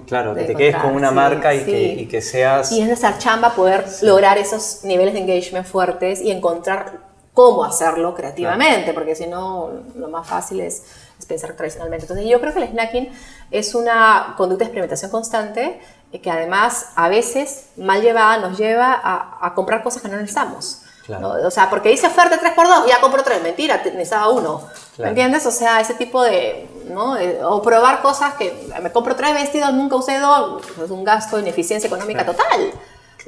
[0.05, 2.73] claro, que te quedes con una marca y, que, y, que, seas...
[2.73, 6.99] Y es nuestra chamba poder lograr esos niveles de engagement fuertes y encontrar
[7.31, 10.83] cómo hacerlo creativamente, porque si no, lo más fácil es,
[11.25, 12.03] pensar tradicionalmente.
[12.03, 13.09] Entonces, yo creo que el snacking
[13.49, 15.79] es una conducta de experimentación constante
[16.11, 20.81] eh, que además a veces mal llevada nos lleva a, comprar cosas que no necesitamos.
[21.09, 24.61] O sea, porque dice oferta 3x2, ya compro 3, mentira, necesitaba uno.
[24.97, 25.45] ¿Me entiendes?
[25.45, 27.15] O sea, ese tipo de, ¿no?
[27.49, 31.87] O probar cosas que me compro tres vestidos, nunca usé dos, es un gasto ineficiencia
[31.87, 32.71] económica total.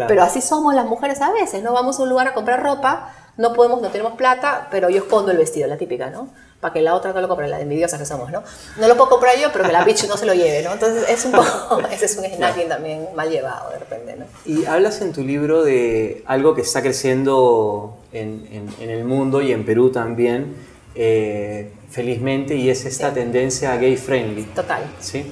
[0.08, 1.74] Pero así somos las mujeres a veces, ¿no?
[1.74, 5.32] Vamos a un lugar a comprar ropa no podemos, no tenemos plata, pero yo escondo
[5.32, 6.28] el vestido, la típica, ¿no?
[6.60, 8.44] Para que la otra no lo compre, la de envidiosas que somos, ¿no?
[8.78, 10.74] No lo puedo comprar yo, pero que la bitch no se lo lleve, ¿no?
[10.74, 14.26] Entonces es un poco, ese es un snacking también mal llevado de repente, ¿no?
[14.46, 19.54] Y hablas en tu libro de algo que está creciendo en, en, el mundo y
[19.54, 20.56] en Perú también,
[20.96, 24.44] eh, felizmente, y es esta tendencia gay friendly.
[24.44, 24.84] Total.
[25.00, 25.26] Sí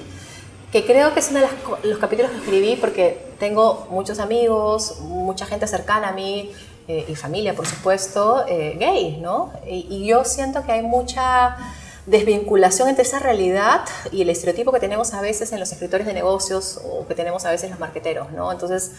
[0.72, 5.46] que creo que es uno de los capítulos que escribí porque tengo muchos amigos, mucha
[5.46, 6.52] gente cercana a mí,
[6.88, 9.52] eh, y familia, por supuesto, eh, gay, ¿no?
[9.66, 11.54] Y, yo siento que hay mucha
[12.06, 16.14] desvinculación entre esa realidad y el estereotipo que tenemos a veces en los escritores de
[16.14, 18.50] negocios o que tenemos a veces los marqueteros, ¿no?
[18.50, 18.92] Entonces,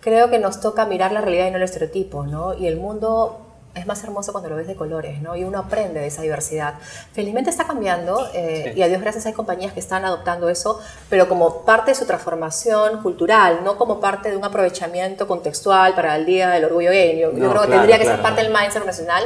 [0.00, 2.54] creo que nos toca mirar la realidad y no el estereotipo, ¿no?
[2.54, 3.47] Y el mundo
[3.78, 5.36] es más hermoso cuando lo ves de colores, ¿no?
[5.36, 6.74] Y uno aprende de esa diversidad.
[7.12, 11.28] Felizmente está cambiando eh, y a Dios gracias hay compañías que están adoptando eso, pero
[11.28, 16.26] como parte de su transformación cultural, no como parte de un aprovechamiento contextual para el
[16.26, 17.20] Día del Orgullo Gay.
[17.20, 19.24] Yo, creo que tendría que ser parte del mindset nacional.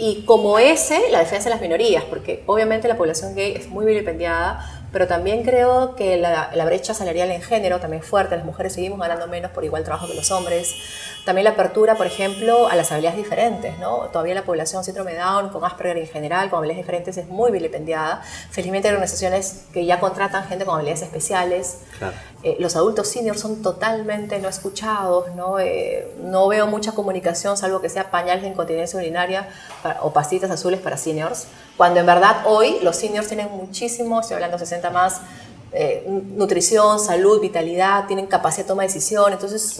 [0.00, 3.84] Y como ese, la defensa de las minorías, porque obviamente la población gay es muy
[3.84, 8.44] vilipendiada, pero también creo que la, la, brecha salarial en género también es fuerte, las
[8.44, 10.74] mujeres seguimos ganando menos por igual trabajo que los hombres.
[11.24, 14.08] También la apertura, por ejemplo, a las habilidades diferentes, ¿no?
[14.12, 18.22] Todavía la población síndrome Down, con Asperger en general, con habilidades diferentes, es muy vilipendiada.
[18.50, 21.80] Felizmente hay organizaciones que ya contratan gente con habilidades especiales.
[22.44, 25.58] Eh, los adultos seniors son totalmente no escuchados, ¿no?
[25.58, 29.48] Eh, no veo mucha comunicación, salvo que sea pañales de incontinencia urinaria
[30.02, 34.56] o pastillas azules para seniors, cuando en verdad hoy los seniors tienen muchísimo, estoy hablando
[34.56, 35.20] 60 más,
[35.72, 39.76] eh, nutrición, salud, vitalidad, tienen capacidad de toma de decisión, entonces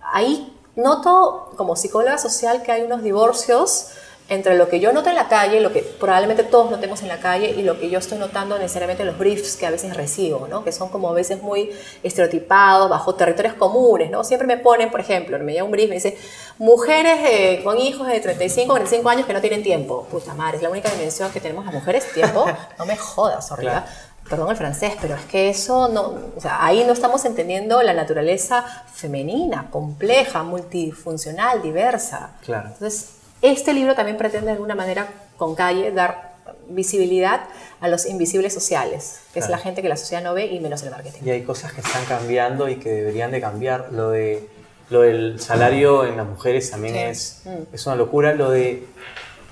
[0.00, 3.88] ahí noto como psicóloga social que hay unos divorcios
[4.28, 7.20] entre lo que yo noto en la calle, lo que probablemente todos notemos en la
[7.20, 10.48] calle y lo que yo estoy notando necesariamente en los briefs que a veces recibo,
[10.48, 10.64] ¿no?
[10.64, 11.70] que son como a veces muy
[12.02, 14.10] estereotipados, bajo territorios comunes.
[14.10, 14.24] ¿no?
[14.24, 16.18] Siempre me ponen, por ejemplo, me llega un brief y me dice,
[16.58, 20.06] mujeres eh, con hijos de 35, 45 años que no tienen tiempo.
[20.10, 22.46] Puta madre, es la única dimensión que tenemos las mujeres, tiempo.
[22.78, 23.82] No me jodas, horrible
[24.28, 27.94] perdón el francés, pero es que eso no, o sea, ahí no estamos entendiendo la
[27.94, 32.30] naturaleza femenina, compleja, multifuncional, diversa.
[32.44, 32.70] Claro.
[32.72, 36.36] Entonces, este libro también pretende de alguna manera con calle dar
[36.68, 37.42] visibilidad
[37.80, 40.82] a los invisibles sociales, que es la gente que la sociedad no ve y menos
[40.82, 41.20] el marketing.
[41.24, 43.88] Y hay cosas que están cambiando y que deberían de cambiar.
[43.92, 44.48] Lo de
[44.88, 47.74] lo del salario en las mujeres también es, mm.
[47.74, 48.34] es una locura.
[48.34, 48.84] Lo de,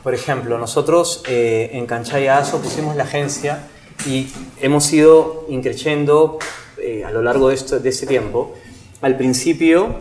[0.02, 3.64] por ejemplo, nosotros eh, en Canchaya Aso pusimos la agencia
[4.06, 4.28] y
[4.60, 6.38] hemos ido increciendo
[6.78, 8.54] eh, a lo largo de, esto, de ese tiempo.
[9.00, 9.96] Al principio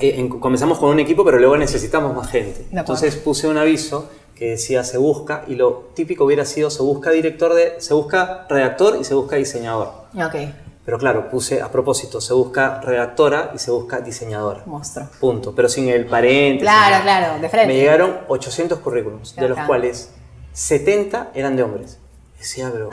[0.00, 2.66] eh, comenzamos con un equipo, pero luego necesitamos más gente.
[2.70, 7.10] Entonces puse un aviso que decía se busca y lo típico hubiera sido se busca
[7.10, 9.92] director de, se busca redactor y se busca diseñador.
[10.14, 10.54] Okay.
[10.84, 14.62] Pero claro, puse a propósito, se busca redactora y se busca diseñadora.
[14.64, 15.06] Monstruo.
[15.20, 15.54] Punto.
[15.54, 16.62] Pero sin el paréntesis.
[16.62, 17.68] Claro, claro, de frente.
[17.68, 20.14] Me llegaron 800 currículums, de los cuales
[20.52, 21.98] 70 eran de hombres.
[22.38, 22.88] Decía, pero,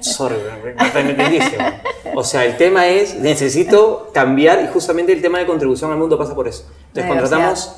[0.00, 1.56] sorry, me entendiste.
[2.14, 6.18] O sea, el tema es, necesito cambiar y justamente el tema de contribución al mundo
[6.18, 6.64] pasa por eso.
[6.88, 7.76] Entonces contratamos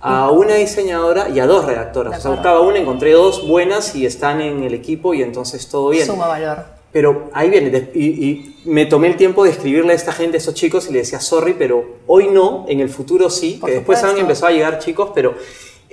[0.00, 2.18] a una diseñadora y a dos redactoras.
[2.18, 5.90] O sea, buscaba una, encontré dos buenas y están en el equipo y entonces todo
[5.90, 6.06] bien.
[6.06, 6.64] Suma valor.
[6.92, 10.38] Pero ahí viene, y, y, me tomé el tiempo de escribirle a esta gente, a
[10.38, 14.04] estos chicos, y le decía, sorry, pero hoy no, en el futuro sí, que después
[14.04, 15.34] han empezado a llegar chicos, pero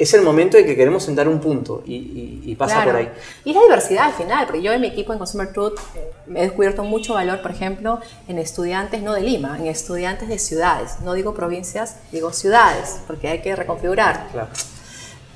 [0.02, 3.10] es el momento en que queremos sentar un punto y, pasa por ahí.
[3.45, 6.41] Y la diversidad al final, porque yo en mi equipo en Consumer Truth eh, he
[6.41, 10.99] descubierto mucho valor, por ejemplo, en estudiantes no de Lima, en estudiantes de ciudades.
[11.04, 14.28] No digo provincias, digo ciudades, porque hay que reconfigurar.
[14.32, 14.49] Claro.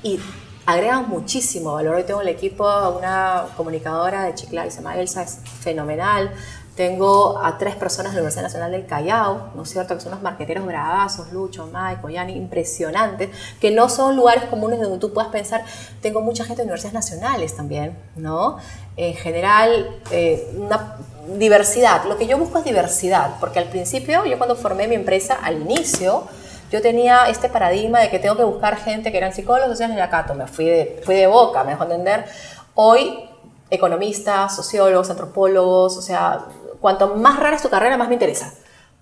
[0.02, 0.20] Y
[0.66, 1.96] agregan muchísimo valor.
[1.96, 2.64] Hoy tengo el equipo,
[2.98, 6.32] una comunicadora de Chiclayo, se llama Elsa, es fenomenal.
[6.76, 9.94] Tengo a tres personas de la Universidad Nacional del Callao, ¿no es cierto?
[9.94, 14.98] Que son unos marqueteros bravazos, Lucho, Mike, Oyani, impresionantes, que no son lugares comunes donde
[14.98, 15.64] tú puedas pensar.
[16.02, 18.58] Tengo mucha gente de universidades nacionales también, ¿no?
[18.98, 20.96] En general, eh, una
[21.38, 22.04] diversidad.
[22.04, 25.62] Lo que yo busco es diversidad, porque al principio, yo cuando formé mi empresa, al
[25.62, 26.24] inicio,
[26.70, 30.00] yo tenía este paradigma de que tengo que buscar gente que eran psicólogos sociales en
[30.00, 32.26] la Cato, me fui de, fui de boca, me dejó entender.
[32.74, 33.30] Hoy,
[33.70, 36.44] economistas, sociólogos, antropólogos, o sea,
[36.80, 38.52] cuanto más rara es tu carrera, más me interesa.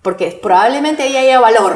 [0.01, 1.73] Porque probablemente ahí haya valor.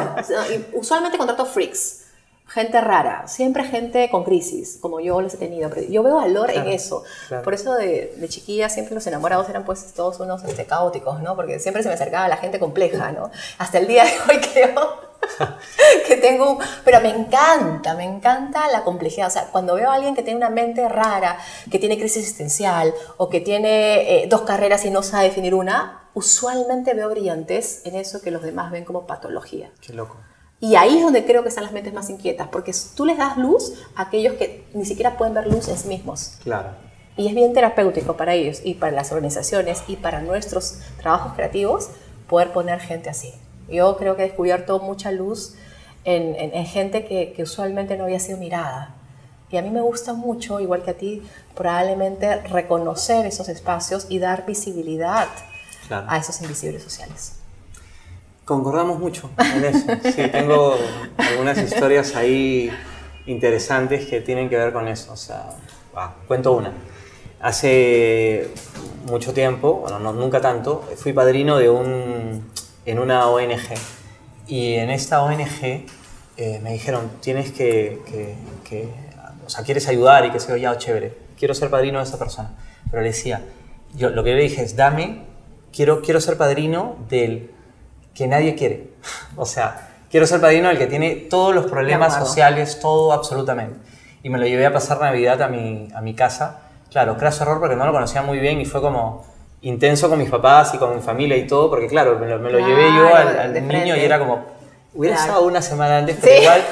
[0.73, 2.05] Usualmente contrato freaks,
[2.47, 5.69] gente rara, siempre gente con crisis, como yo les he tenido.
[5.69, 7.03] Pero yo veo valor en eso.
[7.43, 11.35] Por eso de, de, chiquilla siempre los enamorados eran pues todos unos este, caóticos, ¿no?
[11.35, 13.31] Porque siempre se me acercaba la gente compleja, ¿no?
[13.57, 15.08] Hasta el día de hoy creo
[16.07, 19.27] que tengo, pero me encanta, me encanta la complejidad.
[19.27, 21.37] O sea, cuando veo a alguien que tiene una mente rara,
[21.71, 26.09] que tiene crisis existencial o que tiene eh, dos carreras y no sabe definir una,
[26.13, 29.71] usualmente veo brillantes en eso que los demás ven como patología.
[29.81, 30.17] Qué loco.
[30.61, 33.37] Y ahí es donde creo que están las mentes más inquietas, porque tú les das
[33.37, 36.33] luz a aquellos que ni siquiera pueden ver luz en sí mismos.
[36.43, 36.71] Claro.
[37.15, 41.89] Y es bien terapéutico para ellos y para las organizaciones y para nuestros trabajos creativos
[42.27, 43.33] poder poner gente así.
[43.69, 45.55] Yo creo que he descubierto mucha luz
[46.03, 48.95] en, gente que, usualmente no había sido mirada.
[49.51, 51.23] Y a mí me gusta mucho, igual que a ti,
[51.55, 55.27] probablemente reconocer esos espacios y dar visibilidad
[55.89, 57.39] a esos invisibles sociales.
[58.45, 59.85] Concordamos mucho en eso.
[60.03, 60.75] Sí, tengo
[61.17, 62.71] algunas historias ahí
[63.25, 65.13] interesantes que tienen que ver con eso.
[65.13, 65.49] O sea,
[66.27, 66.73] cuento una.
[67.41, 68.49] Hace
[69.05, 72.51] mucho tiempo, bueno, no, nunca tanto, fui padrino de un
[72.85, 73.75] en una ONG.
[74.47, 75.85] Y en esta ONG
[76.37, 78.01] eh, me dijeron, tienes que,
[78.63, 78.87] que,
[79.45, 82.51] o sea, quieres ayudar y que se ya, chévere, quiero ser padrino de esa persona.
[82.89, 83.43] Pero le decía,
[83.95, 85.23] yo lo que le dije es, dame,
[85.71, 87.51] quiero, quiero ser padrino del
[88.13, 88.91] que nadie quiere.
[89.35, 93.79] o sea, quiero ser padrino del que tiene todos los problemas sociales, todo absolutamente.
[94.23, 96.61] Y me lo llevé a pasar Navidad a mi, a mi casa.
[96.91, 99.25] Claro, craso error porque no lo conocía muy bien y fue como,
[99.61, 102.93] intenso con mis papás y con mi familia y todo, porque claro, me lo, llevé
[102.95, 104.45] yo al, niño y era como,
[104.93, 106.63] hubiera estado una semana antes, pero igual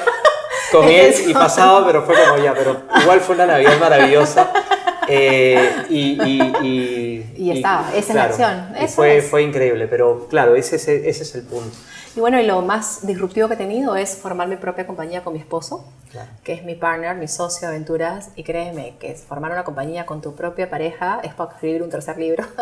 [0.90, 4.52] él y pasado, pero fue como ya, pero igual fue una Navidad maravillosa.
[5.10, 8.88] Eh, y, y, y, estaba, esa es la acción.
[8.94, 11.74] fue, fue increíble, pero claro, ese, ese, ese es el punto.
[12.18, 15.34] Y bueno, y lo más disruptivo que he tenido es formar mi propia compañía con
[15.34, 15.84] mi esposo,
[16.42, 18.30] que es mi partner, mi socio de aventuras.
[18.34, 22.18] Y créeme que formar una compañía con tu propia pareja es para escribir un tercer
[22.18, 22.44] libro.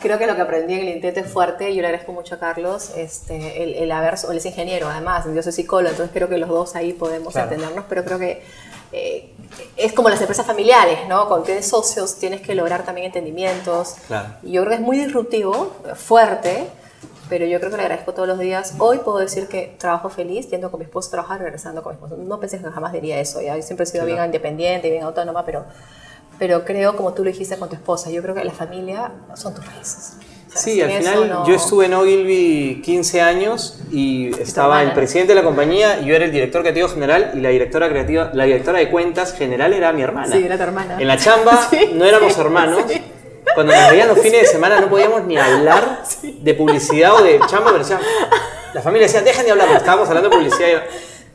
[0.00, 1.74] Creo que lo que aprendí en el intento es fuerte.
[1.74, 5.42] Yo le agradezco mucho a Carlos este, el, el haber, él es ingeniero además, yo
[5.42, 8.42] soy psicólogo, entonces creo que los dos ahí podemos entendernos, pero creo que
[8.92, 9.34] eh,
[9.76, 11.28] es como las empresas familiares, ¿no?
[11.28, 13.96] Cuando tienes socios tienes que lograr también entendimientos.
[14.42, 16.68] Y yo creo que es muy disruptivo, fuerte,
[17.28, 18.74] pero yo creo que le agradezco todos los días.
[18.78, 21.94] Hoy puedo decir que trabajo feliz yendo con mi esposo a trabajar, regresando con mi
[21.94, 22.16] esposo.
[22.16, 23.56] No pensé que jamás diría eso, ¿ya?
[23.56, 25.64] yo siempre he sido bien independiente y bien autónoma, pero,
[26.38, 29.54] pero creo, como tú lo dijiste con tu esposa, yo creo que la familia son
[29.54, 30.16] tus raíces.
[30.58, 35.44] Sí, al final yo estuve en Ogilvy 15 años y estaba el presidente de la
[35.44, 38.90] compañía y yo era el director creativo general y la directora creativa, la directora de
[38.90, 40.34] cuentas general era mi hermana.
[40.34, 40.96] Sí, era tu hermana.
[41.00, 42.82] En la chamba no éramos hermanos.
[43.54, 47.38] Cuando nos veían los fines de semana no podíamos ni hablar de publicidad o de
[47.48, 48.00] chamba, pero decían,
[48.74, 50.82] la familia decía, dejen de hablar, estábamos hablando de publicidad.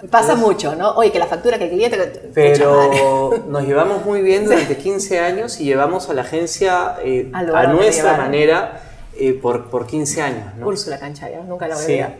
[0.09, 0.91] Pasa mucho, ¿no?
[0.95, 1.97] Oye, que la factura, que el cliente...
[2.33, 7.67] Pero nos llevamos muy bien durante 15 años y llevamos a la agencia eh, a
[7.67, 8.81] nuestra manera
[9.15, 10.55] eh, por, por 15 años.
[10.57, 10.67] ¿no?
[10.67, 11.99] Úrsula Canchaya, nunca la voy sí.
[11.99, 12.15] a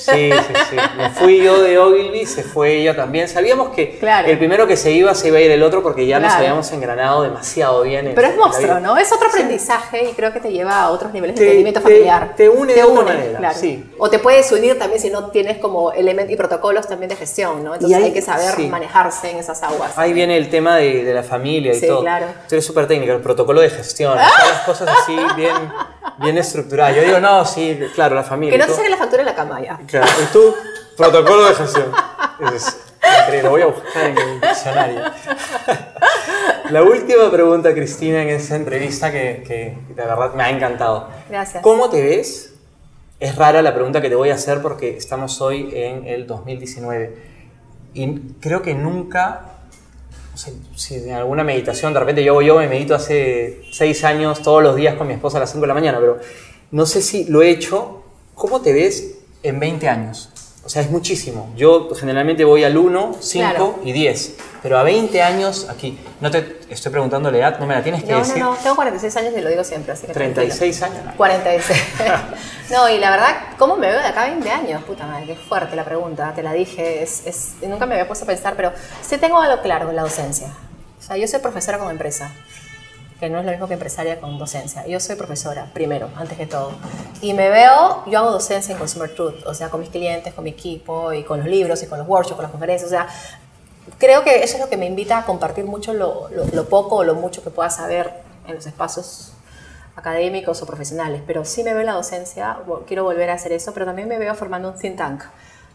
[0.00, 0.76] Sí, sí, sí.
[0.96, 3.28] Me fui yo de Ogilvy, se fue ella también.
[3.28, 6.18] Sabíamos que el primero que se iba se iba a ir el otro porque ya
[6.18, 8.12] nos habíamos engranado demasiado bien.
[8.14, 8.96] Pero es monstruo, ¿no?
[8.96, 12.34] Es otro aprendizaje y creo que te lleva a otros niveles de entendimiento familiar.
[12.36, 13.58] Te une de una manera, claro.
[13.58, 13.90] sí.
[13.98, 17.62] O te puedes unir también si no tienes como elementos y protocolos también de gestión,
[17.62, 17.74] ¿no?
[17.74, 19.96] Entonces hay, que saber manejarse en esas aguas.
[19.96, 22.00] Ahí viene el tema de, la familia y todo.
[22.00, 22.26] claro.
[22.48, 25.54] Tú eres súper técnica, el protocolo de gestión, las cosas así bien
[26.20, 26.92] bien estructurada.
[26.92, 28.52] Yo digo, no, sí, claro, la familia.
[28.52, 29.80] Que no te saquen la factura en la cama ya.
[29.86, 30.54] Claro, y tú,
[30.96, 31.92] protocolo de gestión.
[32.54, 32.76] Es
[33.42, 35.00] lo voy a buscar en el diccionario.
[36.70, 41.08] La última pregunta, Cristina, en esta entrevista que, que de verdad me ha encantado.
[41.28, 41.62] Gracias.
[41.62, 42.54] ¿Cómo te ves?
[43.18, 47.16] Es rara la pregunta que te voy a hacer porque estamos hoy en el 2019
[47.92, 49.42] y creo que nunca,
[50.40, 54.62] sé, si en alguna meditación, de repente yo, yo me medito hace seis años todos
[54.62, 56.18] los días con mi esposa a las 5 de la mañana, pero
[56.70, 58.02] no sé si lo he hecho.
[58.34, 60.30] ¿Cómo te ves en 20 años?
[60.62, 61.50] O sea, es muchísimo.
[61.56, 63.78] Yo generalmente voy al 1, 5 Claro.
[63.82, 67.74] y 10, pero a 20 años aquí, no te estoy preguntando la edad, no me
[67.74, 68.38] la tienes que No, no, decir.
[68.42, 70.34] no, tengo 46 años y lo digo siempre, así que tranquilo.
[70.34, 71.04] 36 años.
[71.06, 71.16] ¿no?
[71.16, 71.82] 46.
[72.70, 74.84] no, y la verdad, ¿cómo me veo de acá a 20 años?
[74.84, 78.24] Puta madre, qué fuerte la pregunta, te la dije, es, es- nunca me había puesto
[78.24, 80.48] a pensar, pero sí tengo algo claro en la docencia.
[80.98, 82.30] O sea, yo soy profesora como empresa,
[83.20, 84.86] que no es lo mismo que empresaria con docencia.
[84.86, 86.72] Yo soy profesora, primero, antes que todo.
[87.20, 90.42] Y me veo, yo hago docencia en Consumer Truth, o sea, con mis clientes, con
[90.44, 93.06] mi equipo, y con los libros, y con los workshops, con las conferencias, o sea,
[93.98, 96.96] creo que eso es lo que me invita a compartir mucho lo, lo- lo poco
[96.96, 98.10] o lo mucho que pueda saber
[98.46, 99.32] en los espacios
[99.96, 102.56] académicos o profesionales, pero sí me veo en la docencia,
[102.86, 105.22] quiero volver a hacer eso, pero también me veo formando un think tank,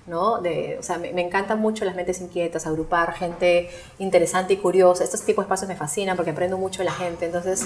[0.08, 0.40] ¿no?
[0.40, 5.04] De, o sea, me, me encantan mucho las mentes inquietas, agrupar gente interesante y curiosa,
[5.04, 7.66] estos tipos de espacios me fascinan porque aprendo mucho de la gente, entonces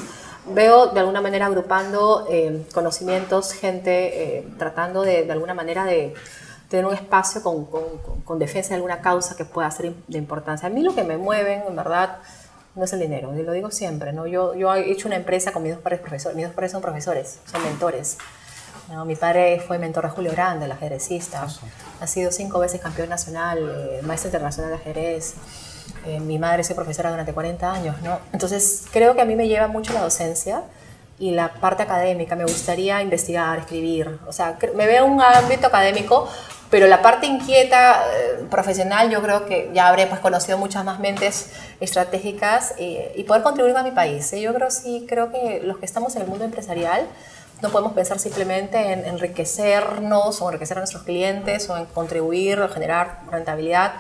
[0.54, 6.14] veo de alguna manera agrupando eh, conocimientos, gente, eh, tratando de, de alguna manera de
[6.70, 7.84] tener un espacio con, con,
[8.24, 10.68] con- defensa de alguna causa que pueda ser de importancia.
[10.68, 12.20] A mí lo que me mueven, en verdad,
[12.76, 14.28] no es el dinero, y lo digo siempre, ¿no?
[14.28, 16.82] Yo, yo he hecho una empresa con mis dos padres profesores, mis dos padres son
[16.82, 18.18] profesores, son mentores.
[18.90, 19.06] ¿No?
[19.06, 21.48] Mi padre fue mentor de Julio Grande, el ajedrecista,
[22.00, 25.36] ha sido cinco veces campeón nacional, eh, maestro internacional de ajedrez.
[26.06, 28.20] Eh, mi madre es profesora durante 40 años, ¿no?
[28.32, 30.64] Entonces, creo que a mí me lleva mucho la docencia
[31.20, 32.36] y la parte académica.
[32.36, 34.20] Me gustaría investigar, escribir.
[34.28, 36.30] O sea, me veo en un ámbito académico,
[36.70, 41.00] pero la parte inquieta, eh, profesional, yo creo que ya habré pues, conocido muchas más
[41.00, 44.32] mentes estratégicas eh, y poder contribuir a mi país.
[44.34, 44.42] ¿eh?
[44.42, 47.08] Yo creo sí, creo que los que estamos en el mundo empresarial
[47.62, 52.70] no podemos pensar simplemente en enriquecernos o enriquecer a nuestros clientes o en contribuir o
[52.70, 53.93] generar rentabilidad,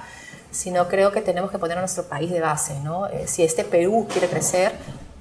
[0.51, 2.79] sino creo que tenemos que poner a nuestro país de base.
[2.81, 3.07] ¿no?
[3.07, 4.73] Eh, si este Perú quiere crecer,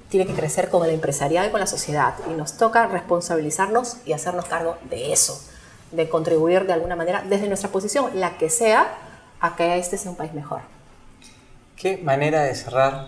[0.09, 2.15] tiene que crecer con el empresariado y con la sociedad.
[2.29, 5.39] Y nos toca responsabilizarnos y hacernos cargo de eso,
[5.91, 8.87] de contribuir de alguna manera desde nuestra posición, la que sea,
[9.39, 10.61] a que este sea un país mejor.
[11.75, 13.07] Qué manera de cerrar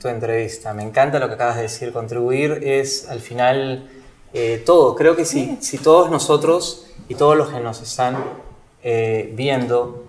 [0.00, 0.74] tu entrevista.
[0.74, 1.92] Me encanta lo que acabas de decir.
[1.92, 3.88] Contribuir es al final
[4.32, 4.94] eh, todo.
[4.94, 8.16] Creo que si, si todos nosotros y todos los que nos están
[8.82, 10.04] eh, viendo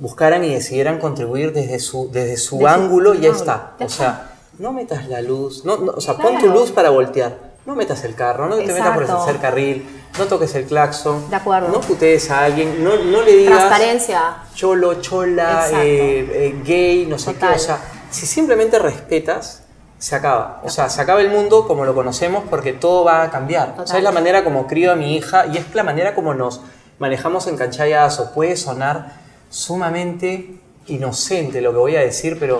[0.00, 3.74] buscaran y decidieran contribuir desde su, desde su Desde ángulo, su ya está.
[3.78, 6.90] ya O sea, no metas la luz, no, no, o sea, pon tu luz para
[6.90, 7.48] voltear.
[7.64, 9.86] No metas el carro, no te metas por el tercer carril,
[10.18, 11.68] no toques el claxon, De acuerdo.
[11.68, 14.36] no putees a alguien, no, no le digas Transparencia.
[14.54, 17.50] cholo, chola, eh, eh, gay, no sé Total.
[17.50, 17.56] qué.
[17.56, 17.78] O sea,
[18.10, 19.64] si simplemente respetas,
[19.98, 20.60] se acaba.
[20.64, 23.70] O sea, se acaba el mundo como lo conocemos porque todo va a cambiar.
[23.70, 23.96] O sea, Total.
[23.98, 26.60] es la manera como crío a mi hija y es la manera como nos
[26.98, 28.32] manejamos en canchayazo.
[28.32, 29.12] Puede sonar
[29.50, 30.54] sumamente
[30.86, 32.58] inocente lo que voy a decir, pero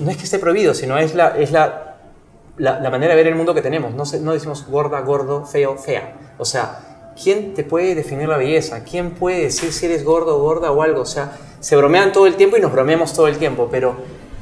[0.00, 1.96] no es que esté prohibido, sino es la, es la,
[2.56, 3.94] la, la manera de ver el mundo que tenemos.
[3.94, 6.14] No, se- no decimos gorda, gordo, feo, fea.
[6.38, 8.82] O sea, ¿quién te puede definir la belleza?
[8.84, 11.02] ¿Quién puede decir si eres gordo o gorda o algo?
[11.02, 13.96] O sea, se bromean todo el tiempo y nos bromeamos todo el tiempo, pero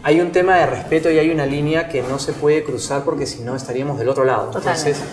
[0.07, 3.27] hay un tema de respeto y hay una línea que no se puede cruzar porque
[3.27, 4.53] si no estaríamos del otro lado.
[4.53, 4.91] Totalmente.
[4.91, 5.09] Entonces,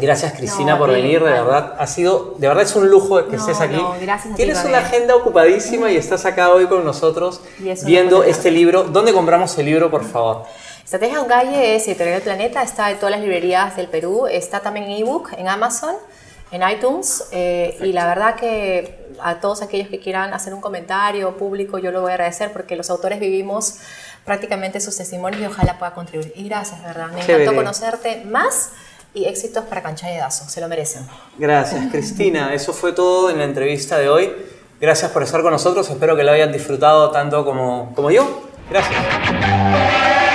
[0.00, 1.76] gracias Cristina No, por venir, de verdad.
[1.78, 3.76] Ha sido, de verdad es un lujo que No, estés aquí.
[3.76, 7.42] no, gracias a ti, Tienes una agenda ocupadísima y estás acá hoy con nosotros
[7.84, 8.82] viendo este libro.
[8.82, 10.46] ¿Dónde compramos el libro, por favor?
[10.82, 14.26] Estrategia de un Galle es Editorial del Planeta, está en todas las librerías del Perú,
[14.26, 15.94] está también en ebook, en Amazon,
[16.50, 21.36] en iTunes, eh, y la verdad que a todos aquellos que quieran hacer un comentario
[21.36, 23.76] público, yo lo voy a agradecer porque los autores vivimos
[24.24, 26.32] prácticamente sus testimonios y ojalá pueda contribuir.
[26.36, 27.44] Y gracias, de verdad, me Chévere.
[27.44, 28.70] encantó conocerte más
[29.14, 31.06] y éxitos para Cancha de Dazo, se lo merecen.
[31.38, 32.54] Gracias, Cristina.
[32.54, 34.32] Eso fue todo en la entrevista de hoy.
[34.80, 35.88] Gracias por estar con nosotros.
[35.88, 38.42] Espero que lo hayan disfrutado tanto como, como yo.
[38.70, 40.31] Gracias.